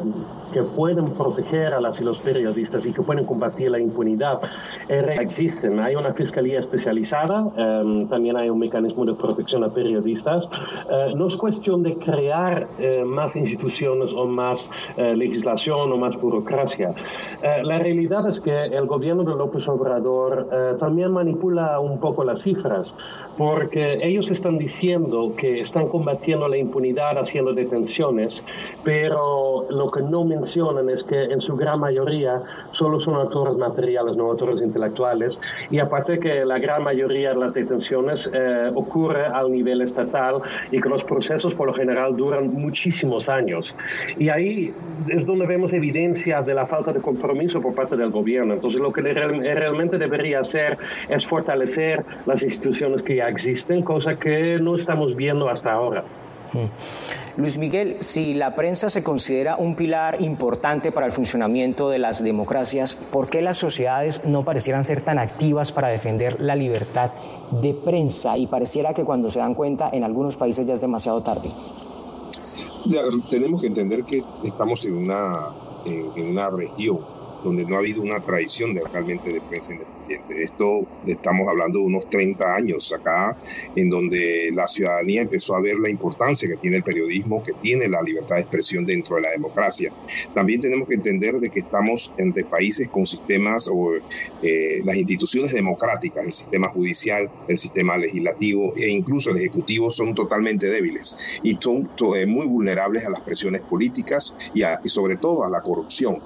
que, 0.53 0.62
pueden 0.62 1.07
proteger 1.07 1.75
a 1.75 1.81
las 1.81 2.01
y 2.01 2.05
los 2.05 2.20
periodistas 2.20 2.87
y 2.87 2.92
que 2.92 3.03
pueden 3.03 3.25
combatir 3.25 3.73
la 3.73 3.81
impunidad 3.81 4.40
eh, 4.88 5.16
existen. 5.20 5.81
Hay 5.81 5.96
una 5.96 6.12
fiscalía 6.12 6.61
especializada, 6.61 7.51
em, 7.57 8.09
también 8.09 8.37
hay 8.37 8.49
un 8.49 8.59
mecanismo 8.61 9.05
de 9.05 9.14
protección 9.14 9.64
a 9.64 9.70
periodistas. 9.70 10.49
Eh, 10.90 11.12
no 11.16 11.27
es 11.27 11.37
cuestión 11.37 11.83
de 11.83 11.96
crear 11.96 12.68
eh, 12.79 13.03
más 13.05 13.35
instituciones 13.35 14.11
o 14.12 14.27
más 14.27 14.70
legislación 14.96 15.92
o 15.92 15.96
más 15.96 16.14
burocracia. 16.20 16.92
la 17.62 17.79
realidad 17.79 18.29
es 18.29 18.40
que 18.40 18.66
el 18.66 18.87
gobierno 18.87 19.23
de 19.25 19.35
López 19.35 19.66
Obrador 19.68 20.77
también 20.79 21.11
manipula 21.12 21.81
un 21.81 21.99
poco 21.99 22.23
las 22.25 22.42
cifras, 22.42 22.94
porque 23.38 23.99
ellos 24.03 24.31
están 24.31 24.59
diciendo 24.59 25.33
que 25.37 25.61
están 25.61 25.88
combatiendo 25.88 26.49
la 26.49 26.59
impunidad 26.59 27.00
haciendo 27.01 27.53
detenciones, 27.53 28.35
pero 28.85 29.67
lo 29.71 29.91
que 29.91 30.03
no 30.03 30.25
mencionan 30.25 30.89
es 30.91 31.03
que 31.03 31.25
en 31.25 31.41
su 31.41 31.57
gran 31.57 31.81
mayoría 31.81 32.43
solo 32.73 33.01
son 33.01 33.15
autores 33.15 33.57
materiales, 33.57 34.17
no 34.17 34.25
autores 34.25 34.63
intelectuales, 34.63 35.41
y 35.71 35.79
aparte 35.79 36.19
que 36.19 36.45
la 36.45 36.59
gran 36.59 36.85
mayoría 36.85 37.31
de 37.31 37.37
las 37.37 37.55
detenciones 37.55 38.31
eh, 38.33 38.71
ocurre 38.75 39.27
al 39.27 39.51
nivel 39.51 39.83
estatal 39.83 40.43
y 40.71 40.81
que 40.81 40.89
los 40.89 41.05
procesos 41.05 41.55
por 41.55 41.67
lo 41.67 41.75
general 41.75 42.17
duran 42.17 42.53
muchísimos 42.53 43.29
años. 43.29 43.77
Y 44.19 44.29
ahí 44.29 44.73
es 45.09 45.27
donde 45.27 45.47
vemos 45.47 45.73
evidencias 45.73 46.45
de 46.47 46.55
la 46.55 46.67
falta 46.67 46.93
de 46.93 47.01
compromiso 47.01 47.61
por 47.61 47.75
parte 47.75 47.97
del 47.97 48.11
gobierno. 48.11 48.55
Entonces 48.55 48.81
lo 48.81 48.93
que 48.93 49.03
realmente 49.03 49.99
debería 49.99 50.41
hacer 50.41 50.79
es 51.09 51.27
fortalecer 51.27 52.05
las 52.27 52.43
instituciones 52.43 53.03
que 53.03 53.17
ya 53.17 53.29
existen, 53.29 53.83
cosa 53.83 54.17
que 54.17 54.59
no 54.61 54.77
estamos 54.77 55.17
viendo 55.17 55.49
hasta 55.49 55.73
ahora. 55.73 56.05
Luis 57.37 57.59
Miguel, 57.59 57.99
si 58.01 58.35
la 58.35 58.55
prensa 58.55 58.91
se 58.91 59.03
considera 59.03 59.57
un 59.57 59.75
pilar 59.75 60.21
importante 60.21 60.93
para 60.93 61.07
el 61.07 61.13
funcionamiento 61.13 61.89
de 61.89 61.99
las 61.99 62.23
democracias, 62.23 62.95
¿por 62.95 63.29
qué 63.29 63.41
las 63.41 63.59
sociedades 63.59 64.25
no 64.25 64.45
parecieran 64.45 64.85
ser 64.85 65.03
tan 65.03 65.19
activas 65.19 65.73
para 65.73 65.89
defender 65.89 66.41
la 66.41 66.57
libertad 66.57 67.13
de 67.51 67.75
prensa? 67.75 68.37
Y 68.37 68.47
pareciera 68.47 68.95
que 68.95 69.05
cuando 69.05 69.31
se 69.31 69.39
dan 69.39 69.55
cuenta 69.55 69.91
en 69.93 70.05
algunos 70.05 70.37
países 70.37 70.67
ya 70.67 70.75
es 70.75 70.81
demasiado 70.81 71.23
tarde. 71.23 71.51
tenemos 73.31 73.61
que 73.61 73.67
entender 73.69 74.05
que 74.05 74.23
estamos 74.45 74.85
en 74.85 74.97
una, 74.97 75.51
en 75.87 76.31
una 76.31 76.51
región 76.51 77.20
donde 77.42 77.64
no 77.64 77.76
ha 77.76 77.79
habido 77.79 78.03
una 78.03 78.20
tradición 78.20 78.79
realmente 78.92 79.33
de 79.33 79.40
prensa 79.40 79.72
independiente. 79.72 80.42
Esto 80.42 80.87
estamos 81.07 81.48
hablando 81.48 81.79
de 81.81 81.85
unos 81.87 82.09
30 82.11 82.55
años 82.55 82.92
acá, 82.92 83.37
en 83.74 83.88
donde 83.88 84.50
la 84.53 84.66
ciudadanía 84.66 85.22
empezó 85.22 85.55
a 85.55 85.61
ver 85.61 85.76
la 85.79 85.90
importancia 85.90 86.48
que 86.48 86.57
tiene 86.57 86.79
el 86.79 86.83
periodismo, 86.83 87.42
que 87.42 87.53
tiene 87.55 87.88
la 87.88 88.03
libertad 88.03 88.37
de 88.37 88.42
expresión 88.42 88.85
dentro 88.87 89.16
de 89.16 89.22
la 89.22 89.31
democracia. 89.31 89.92
También 90.35 90.61
tenemos 90.61 90.88
que 90.88 90.94
entender 90.94 91.35
de 91.37 91.50
que 91.50 91.61
estamos 91.61 92.12
entre 92.16 92.44
países 92.44 92.88
con 92.88 93.07
sistemas 93.07 93.68
o 93.72 93.92
eh, 94.42 94.83
las 94.85 94.96
instituciones 94.96 95.53
democráticas, 95.53 96.24
el 96.24 96.33
sistema 96.33 96.68
judicial, 96.68 97.31
el 97.48 97.57
sistema 97.57 97.96
legislativo 97.96 98.72
e 98.76 98.88
incluso 98.88 99.31
el 99.31 99.38
ejecutivo 99.38 99.90
son 99.90 100.14
totalmente 100.14 100.66
débiles 100.66 101.16
y 101.42 101.59
son 101.61 101.88
eh, 102.16 102.26
muy 102.26 102.46
vulnerables 102.46 103.05
a 103.05 103.11
las 103.11 103.20
presiones 103.20 103.62
políticas 103.62 104.35
y, 104.55 104.62
y 104.62 104.88
sobre 104.88 105.16
todo 105.16 105.44
a 105.44 105.50
la 105.50 105.61
corrupción. 105.61 106.18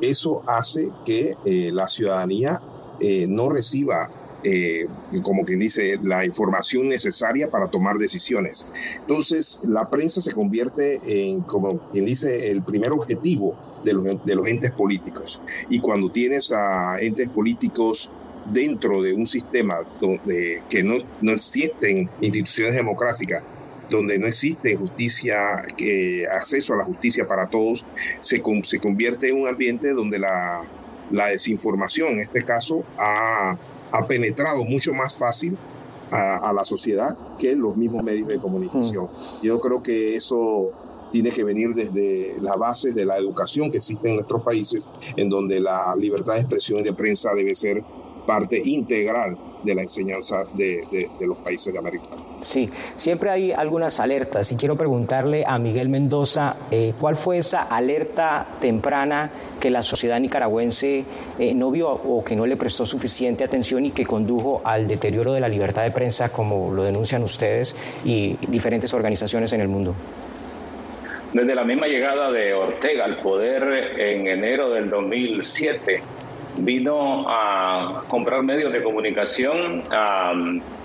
Eso 0.00 0.42
hace 0.60 0.90
que 1.04 1.34
eh, 1.44 1.70
la 1.72 1.88
ciudadanía 1.88 2.60
eh, 3.00 3.26
no 3.26 3.48
reciba 3.48 4.10
eh, 4.42 4.86
como 5.22 5.44
quien 5.44 5.58
dice, 5.58 5.98
la 6.02 6.24
información 6.24 6.88
necesaria 6.88 7.50
para 7.50 7.68
tomar 7.68 7.96
decisiones. 7.98 8.66
Entonces, 9.00 9.66
la 9.68 9.90
prensa 9.90 10.20
se 10.20 10.32
convierte 10.32 11.00
en, 11.04 11.40
como 11.42 11.78
quien 11.90 12.06
dice, 12.06 12.50
el 12.50 12.62
primer 12.62 12.92
objetivo 12.92 13.54
de 13.84 13.92
los, 13.92 14.24
de 14.24 14.34
los 14.34 14.46
entes 14.46 14.72
políticos. 14.72 15.40
Y 15.68 15.80
cuando 15.80 16.10
tienes 16.10 16.52
a 16.52 16.98
entes 17.00 17.28
políticos 17.30 18.12
dentro 18.46 19.02
de 19.02 19.12
un 19.12 19.26
sistema 19.26 19.76
donde, 20.00 20.62
que 20.70 20.82
no, 20.82 20.94
no 21.20 21.32
existen 21.32 22.08
instituciones 22.20 22.74
democráticas, 22.74 23.42
donde 23.90 24.18
no 24.18 24.26
existe 24.26 24.76
justicia, 24.76 25.62
que 25.76 26.26
acceso 26.26 26.74
a 26.74 26.78
la 26.78 26.84
justicia 26.84 27.26
para 27.26 27.48
todos, 27.48 27.84
se, 28.20 28.42
se 28.62 28.80
convierte 28.80 29.28
en 29.28 29.40
un 29.40 29.48
ambiente 29.48 29.92
donde 29.92 30.18
la, 30.18 30.62
la 31.10 31.26
desinformación, 31.26 32.14
en 32.14 32.20
este 32.20 32.44
caso, 32.44 32.84
ha, 32.98 33.56
ha 33.92 34.06
penetrado 34.06 34.64
mucho 34.64 34.94
más 34.94 35.16
fácil 35.16 35.56
a, 36.10 36.52
la 36.52 36.64
sociedad 36.64 37.16
que 37.38 37.54
los 37.54 37.76
mismos 37.76 38.02
medios 38.02 38.28
de 38.28 38.38
comunicación. 38.38 39.04
Mm. 39.04 39.44
Yo 39.44 39.60
creo 39.60 39.82
que 39.82 40.16
eso 40.16 40.72
tiene 41.12 41.30
que 41.30 41.44
venir 41.44 41.74
desde 41.74 42.36
las 42.40 42.56
bases 42.58 42.94
de 42.94 43.04
la 43.04 43.16
educación 43.16 43.70
que 43.70 43.78
existe 43.78 44.08
en 44.08 44.16
nuestros 44.16 44.42
países, 44.42 44.90
en 45.16 45.28
donde 45.28 45.60
la 45.60 45.94
libertad 45.96 46.34
de 46.34 46.40
expresión 46.40 46.80
y 46.80 46.82
de 46.82 46.92
prensa 46.92 47.34
debe 47.34 47.54
ser 47.54 47.82
parte 48.30 48.62
integral 48.64 49.36
de 49.64 49.74
la 49.74 49.82
enseñanza 49.82 50.44
de, 50.54 51.08
los 51.20 51.36
países 51.38 51.72
de 51.72 51.80
América. 51.80 52.04
Sí, 52.42 52.70
siempre 52.96 53.28
hay 53.28 53.50
algunas 53.50 53.98
alertas 53.98 54.52
y 54.52 54.56
quiero 54.56 54.76
preguntarle 54.76 55.44
a 55.44 55.58
Miguel 55.58 55.88
Mendoza 55.88 56.54
eh, 56.70 56.92
cuál 56.98 57.16
fue 57.16 57.38
esa 57.38 57.62
alerta 57.62 58.46
temprana 58.60 59.28
que 59.58 59.68
la 59.68 59.82
sociedad 59.82 60.20
nicaragüense 60.20 61.04
eh, 61.40 61.54
no 61.54 61.72
vio 61.72 61.90
o 61.90 62.22
que 62.22 62.36
no 62.36 62.46
le 62.46 62.56
prestó 62.56 62.86
suficiente 62.86 63.42
atención 63.42 63.84
y 63.84 63.90
que 63.90 64.06
condujo 64.06 64.62
al 64.62 64.86
deterioro 64.86 65.32
de 65.32 65.40
la 65.40 65.48
libertad 65.48 65.82
de 65.82 65.90
prensa 65.90 66.28
como 66.28 66.72
lo 66.72 66.84
denuncian 66.84 67.24
ustedes 67.24 67.74
y 68.04 68.36
diferentes 68.46 68.94
organizaciones 68.94 69.52
en 69.54 69.60
el 69.60 69.68
mundo. 69.68 69.92
Desde 71.32 71.52
la 71.56 71.64
misma 71.64 71.88
llegada 71.88 72.30
de 72.30 72.54
Ortega 72.54 73.06
al 73.06 73.16
poder 73.16 73.98
en 73.98 74.28
enero 74.28 74.70
del 74.70 74.88
2007, 74.88 76.00
vino 76.60 77.24
a 77.28 78.02
comprar 78.08 78.42
medios 78.42 78.72
de 78.72 78.82
comunicación, 78.82 79.82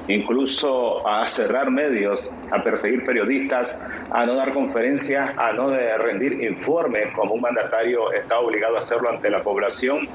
incluso 0.07 1.07
a 1.07 1.29
cerrar 1.29 1.71
medios, 1.71 2.31
a 2.51 2.63
perseguir 2.63 3.05
periodistas, 3.05 3.77
a 4.11 4.25
no 4.25 4.35
dar 4.35 4.53
conferencias, 4.53 5.35
a 5.37 5.53
no 5.53 5.69
rendir 5.97 6.43
informes 6.43 7.07
como 7.15 7.33
un 7.33 7.41
mandatario 7.41 8.11
está 8.13 8.39
obligado 8.39 8.77
a 8.77 8.79
hacerlo 8.79 9.09
ante 9.09 9.29
la 9.29 9.41
población. 9.43 10.07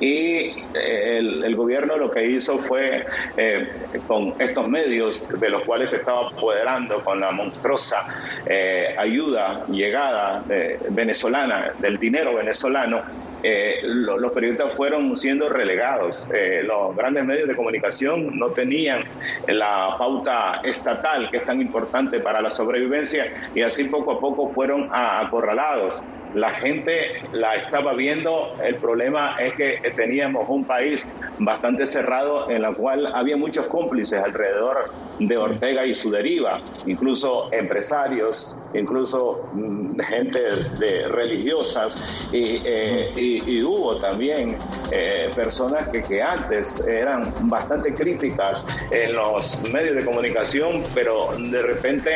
Y 0.00 0.54
eh, 0.74 1.18
el, 1.18 1.56
gobierno 1.56 1.96
lo 1.96 2.10
que 2.10 2.24
hizo 2.24 2.58
fue, 2.58 3.04
eh, 3.36 3.68
con 4.06 4.34
estos 4.38 4.68
medios 4.68 5.22
de 5.40 5.50
los 5.50 5.64
cuales 5.64 5.90
se 5.90 5.96
estaba 5.96 6.28
apoderando 6.28 7.02
con 7.02 7.20
la 7.20 7.32
monstruosa 7.32 8.06
eh, 8.46 8.94
ayuda, 8.98 9.64
llegada 9.68 10.44
venezolana, 10.90 11.72
del 11.78 11.98
dinero 11.98 12.34
venezolano, 12.34 13.02
eh, 13.42 13.78
los 13.82 14.32
periodistas 14.32 14.74
fueron 14.74 15.16
siendo 15.16 15.48
relegados. 15.48 16.28
Eh, 16.34 16.62
los 16.64 16.94
grandes 16.96 17.24
medios 17.24 17.48
de 17.48 17.54
comunicación 17.54 18.38
no 18.38 18.48
tenían 18.50 19.04
la 19.46 19.94
pauta 19.98 20.60
estatal 20.64 21.30
que 21.30 21.38
es 21.38 21.44
tan 21.44 21.60
importante 21.60 22.20
para 22.20 22.40
la 22.40 22.50
sobrevivencia 22.50 23.50
y 23.54 23.62
así 23.62 23.84
poco 23.84 24.12
a 24.12 24.20
poco 24.20 24.50
fueron 24.50 24.88
acorralados 24.92 26.02
la 26.34 26.50
gente 26.50 27.22
la 27.32 27.56
estaba 27.56 27.94
viendo. 27.94 28.54
El 28.62 28.76
problema 28.76 29.36
es 29.40 29.54
que 29.54 29.92
teníamos 29.96 30.48
un 30.48 30.64
país 30.64 31.04
bastante 31.38 31.86
cerrado 31.86 32.50
en 32.50 32.62
la 32.62 32.72
cual 32.72 33.06
había 33.14 33.36
muchos 33.36 33.66
cómplices 33.66 34.22
alrededor 34.22 34.90
de 35.18 35.36
Ortega 35.36 35.84
y 35.84 35.94
su 35.94 36.10
deriva, 36.10 36.60
incluso 36.86 37.52
empresarios, 37.52 38.54
incluso 38.74 39.48
mm, 39.52 39.98
gente 40.00 40.40
de 40.78 41.08
religiosas 41.08 41.96
y, 42.32 42.60
eh, 42.64 43.62
hubo 43.64 43.96
también 43.96 44.56
eh, 44.92 45.28
personas 45.34 45.88
que, 45.88 46.02
que 46.02 46.22
antes 46.22 46.86
eran 46.86 47.24
bastante 47.48 47.94
críticas 47.94 48.64
en 48.90 49.14
los 49.14 49.58
medios 49.72 49.96
de 49.96 50.04
comunicación, 50.04 50.84
pero 50.94 51.30
de 51.36 51.62
repente 51.62 52.10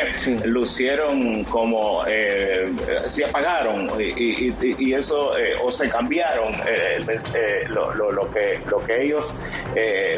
lucieron 0.45 1.43
como 1.45 2.03
eh, 2.07 2.71
se 3.09 3.25
apagaron 3.25 3.87
y, 4.11 4.93
eso 4.93 5.37
eh, 5.37 5.55
o 5.63 5.71
se 5.71 5.89
cambiaron 5.89 6.53
eh, 6.53 6.99
eh, 7.35 7.67
lo, 7.69 8.31
que 8.31 8.59
lo 8.69 8.79
que 8.79 9.03
ellos 9.03 9.33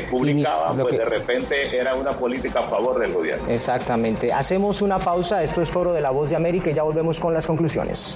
publicaban 0.09 0.77
pues 0.77 0.97
de 0.97 1.05
repente 1.05 1.77
era 1.77 1.95
una 1.95 2.11
política 2.11 2.59
a 2.59 2.69
favor 2.69 2.99
del 2.99 3.13
gobierno. 3.13 3.49
Exactamente. 3.49 4.31
Hacemos 4.31 4.81
una 4.81 4.99
pausa. 4.99 5.43
Esto 5.43 5.61
es 5.61 5.71
Foro 5.71 5.93
de 5.93 6.01
la 6.01 6.11
Voz 6.11 6.29
de 6.29 6.35
América 6.35 6.69
y 6.69 6.73
ya 6.73 6.83
volvemos 6.83 7.19
con 7.19 7.33
las 7.33 7.47
conclusiones 7.47 8.15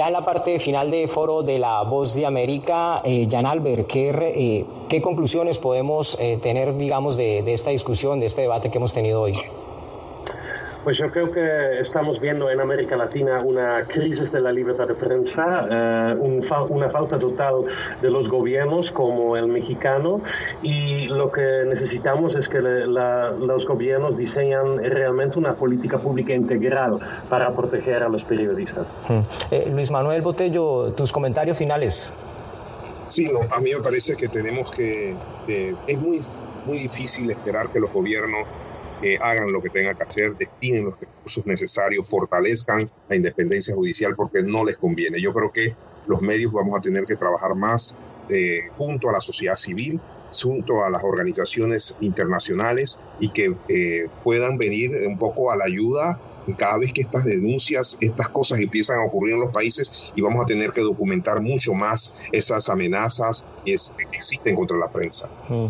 Ya 0.00 0.06
en 0.06 0.14
la 0.14 0.24
parte 0.24 0.58
final 0.58 0.90
de 0.90 1.06
foro 1.08 1.42
de 1.42 1.58
la 1.58 1.82
Voz 1.82 2.14
de 2.14 2.24
América, 2.24 3.02
eh, 3.04 3.28
Jan 3.30 3.44
Albert, 3.44 3.86
¿qué, 3.86 4.08
eh, 4.08 4.64
¿qué, 4.88 5.02
conclusiones 5.02 5.58
podemos 5.58 6.16
eh, 6.18 6.38
tener, 6.40 6.74
digamos, 6.78 7.18
de, 7.18 7.42
de 7.42 7.52
esta 7.52 7.68
discusión, 7.68 8.18
de 8.18 8.24
este 8.24 8.40
debate 8.40 8.70
que 8.70 8.78
hemos 8.78 8.94
tenido 8.94 9.20
hoy? 9.20 9.38
Pues 10.84 10.96
yo 10.96 11.10
creo 11.10 11.30
que 11.30 11.80
estamos 11.80 12.20
viendo 12.20 12.50
en 12.50 12.60
América 12.60 12.96
Latina 12.96 13.38
una 13.44 13.84
crisis 13.84 14.32
de 14.32 14.40
la 14.40 14.50
libertad 14.50 14.88
de 14.88 14.94
prensa, 14.94 15.68
eh, 15.70 16.14
una 16.70 16.88
falta 16.88 17.18
total 17.18 17.64
de 18.00 18.10
los 18.10 18.28
gobiernos 18.28 18.90
como 18.90 19.36
el 19.36 19.46
mexicano 19.46 20.22
y 20.62 21.08
lo 21.08 21.30
que 21.30 21.62
necesitamos 21.66 22.34
es 22.34 22.48
que 22.48 22.60
los 22.60 23.66
gobiernos 23.66 24.16
diseñan 24.16 24.78
realmente 24.78 25.38
una 25.38 25.52
política 25.52 25.98
pública 25.98 26.32
integral 26.32 26.98
para 27.28 27.54
proteger 27.54 28.02
a 28.02 28.08
los 28.08 28.22
periodistas. 28.24 28.86
Hmm. 29.08 29.20
Eh, 29.50 29.70
Luis 29.70 29.90
Manuel 29.90 30.22
Botello, 30.22 30.92
tus 30.92 31.12
comentarios 31.12 31.58
finales. 31.58 32.12
Sí, 33.08 33.28
a 33.50 33.60
mí 33.60 33.74
me 33.74 33.80
parece 33.80 34.14
que 34.14 34.28
tenemos 34.28 34.70
que, 34.70 35.16
es 35.86 35.98
muy, 36.00 36.22
muy 36.64 36.78
difícil 36.78 37.30
esperar 37.30 37.68
que 37.68 37.80
los 37.80 37.92
gobiernos 37.92 38.46
hagan 39.20 39.52
lo 39.52 39.62
que 39.62 39.70
tengan 39.70 39.96
que 39.96 40.02
hacer, 40.02 40.36
destinen 40.36 40.84
los 40.84 41.00
recursos 41.00 41.46
necesarios, 41.46 42.08
fortalezcan 42.08 42.90
la 43.08 43.16
independencia 43.16 43.74
judicial 43.74 44.14
porque 44.14 44.42
no 44.42 44.64
les 44.64 44.76
conviene. 44.76 45.20
Yo 45.20 45.32
creo 45.32 45.50
que 45.52 45.74
los 46.06 46.20
medios 46.22 46.52
vamos 46.52 46.78
a 46.78 46.82
tener 46.82 47.04
que 47.04 47.16
trabajar 47.16 47.54
más 47.54 47.96
eh, 48.28 48.68
junto 48.76 49.08
a 49.08 49.12
la 49.12 49.20
sociedad 49.20 49.54
civil, 49.54 50.00
junto 50.32 50.84
a 50.84 50.90
las 50.90 51.02
organizaciones 51.02 51.96
internacionales 52.00 53.00
y 53.18 53.30
que 53.30 53.54
eh, 53.68 54.08
puedan 54.22 54.58
venir 54.58 54.92
un 55.06 55.18
poco 55.18 55.50
a 55.50 55.56
la 55.56 55.64
ayuda 55.64 56.18
cada 56.56 56.78
vez 56.78 56.92
que 56.92 57.00
estas 57.00 57.24
denuncias, 57.24 57.98
estas 58.00 58.28
cosas 58.28 58.60
empiezan 58.60 58.98
a 58.98 59.04
ocurrir 59.04 59.34
en 59.34 59.40
los 59.40 59.52
países 59.52 60.04
y 60.14 60.20
vamos 60.20 60.42
a 60.42 60.46
tener 60.46 60.72
que 60.72 60.80
documentar 60.80 61.40
mucho 61.40 61.74
más 61.74 62.22
esas 62.32 62.68
amenazas 62.68 63.46
que 63.64 63.76
existen 64.12 64.56
contra 64.56 64.76
la 64.76 64.90
prensa. 64.90 65.30
Mm. 65.48 65.66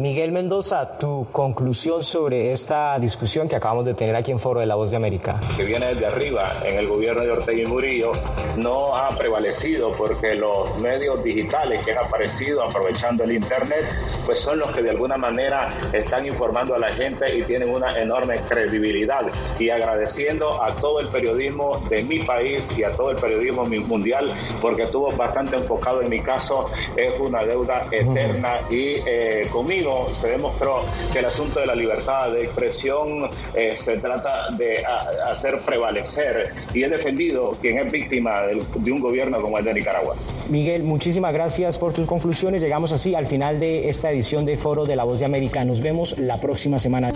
Miguel 0.00 0.32
Mendoza, 0.32 0.96
tu 0.96 1.26
conclusión 1.30 2.02
sobre 2.02 2.52
esta 2.52 2.98
discusión 2.98 3.46
que 3.46 3.56
acabamos 3.56 3.84
de 3.84 3.92
tener 3.92 4.16
aquí 4.16 4.30
en 4.30 4.38
Foro 4.38 4.60
de 4.60 4.64
la 4.64 4.74
Voz 4.74 4.90
de 4.90 4.96
América. 4.96 5.38
Que 5.58 5.64
viene 5.64 5.88
desde 5.88 6.06
arriba 6.06 6.54
en 6.64 6.78
el 6.78 6.88
gobierno 6.88 7.22
de 7.22 7.30
Ortega 7.32 7.62
y 7.62 7.66
Murillo 7.66 8.12
no 8.56 8.96
ha 8.96 9.10
prevalecido 9.10 9.92
porque 9.92 10.34
los 10.36 10.80
medios 10.80 11.22
digitales 11.22 11.84
que 11.84 11.92
han 11.92 11.98
aparecido 11.98 12.62
aprovechando 12.62 13.24
el 13.24 13.32
Internet, 13.32 13.84
pues 14.24 14.40
son 14.40 14.60
los 14.60 14.70
que 14.70 14.82
de 14.82 14.88
alguna 14.88 15.18
manera 15.18 15.68
están 15.92 16.24
informando 16.24 16.74
a 16.74 16.78
la 16.78 16.94
gente 16.94 17.36
y 17.36 17.42
tienen 17.42 17.68
una 17.68 17.94
enorme 17.98 18.38
credibilidad. 18.48 19.26
Y 19.58 19.68
agradeciendo 19.68 20.62
a 20.62 20.74
todo 20.76 21.00
el 21.00 21.08
periodismo 21.08 21.76
de 21.90 22.02
mi 22.04 22.20
país 22.20 22.66
y 22.78 22.84
a 22.84 22.92
todo 22.92 23.10
el 23.10 23.18
periodismo 23.18 23.66
mundial, 23.66 24.32
porque 24.62 24.84
estuvo 24.84 25.12
bastante 25.12 25.56
enfocado 25.56 26.00
en 26.00 26.08
mi 26.08 26.20
caso, 26.20 26.68
es 26.96 27.12
una 27.20 27.44
deuda 27.44 27.86
eterna 27.90 28.60
y 28.70 28.94
eh, 29.06 29.46
conmigo 29.52 29.89
se 30.14 30.28
demostró 30.28 30.82
que 31.12 31.20
el 31.20 31.26
asunto 31.26 31.60
de 31.60 31.66
la 31.66 31.74
libertad 31.74 32.32
de 32.32 32.44
expresión 32.44 33.30
eh, 33.54 33.76
se 33.76 33.98
trata 33.98 34.50
de 34.56 34.84
hacer 35.26 35.58
prevalecer 35.60 36.54
y 36.74 36.82
he 36.82 36.88
defendido 36.88 37.52
quien 37.60 37.78
es 37.78 37.90
víctima 37.90 38.42
de, 38.42 38.62
de 38.74 38.92
un 38.92 39.00
gobierno 39.00 39.40
como 39.40 39.58
el 39.58 39.64
de 39.64 39.74
Nicaragua. 39.74 40.16
Miguel, 40.48 40.82
muchísimas 40.82 41.32
gracias 41.32 41.78
por 41.78 41.92
tus 41.92 42.06
conclusiones. 42.06 42.62
Llegamos 42.62 42.92
así 42.92 43.14
al 43.14 43.26
final 43.26 43.60
de 43.60 43.88
esta 43.88 44.10
edición 44.10 44.44
de 44.44 44.56
Foro 44.56 44.84
de 44.84 44.96
la 44.96 45.04
Voz 45.04 45.20
de 45.20 45.24
América. 45.24 45.64
Nos 45.64 45.80
vemos 45.80 46.18
la 46.18 46.40
próxima 46.40 46.78
semana. 46.78 47.10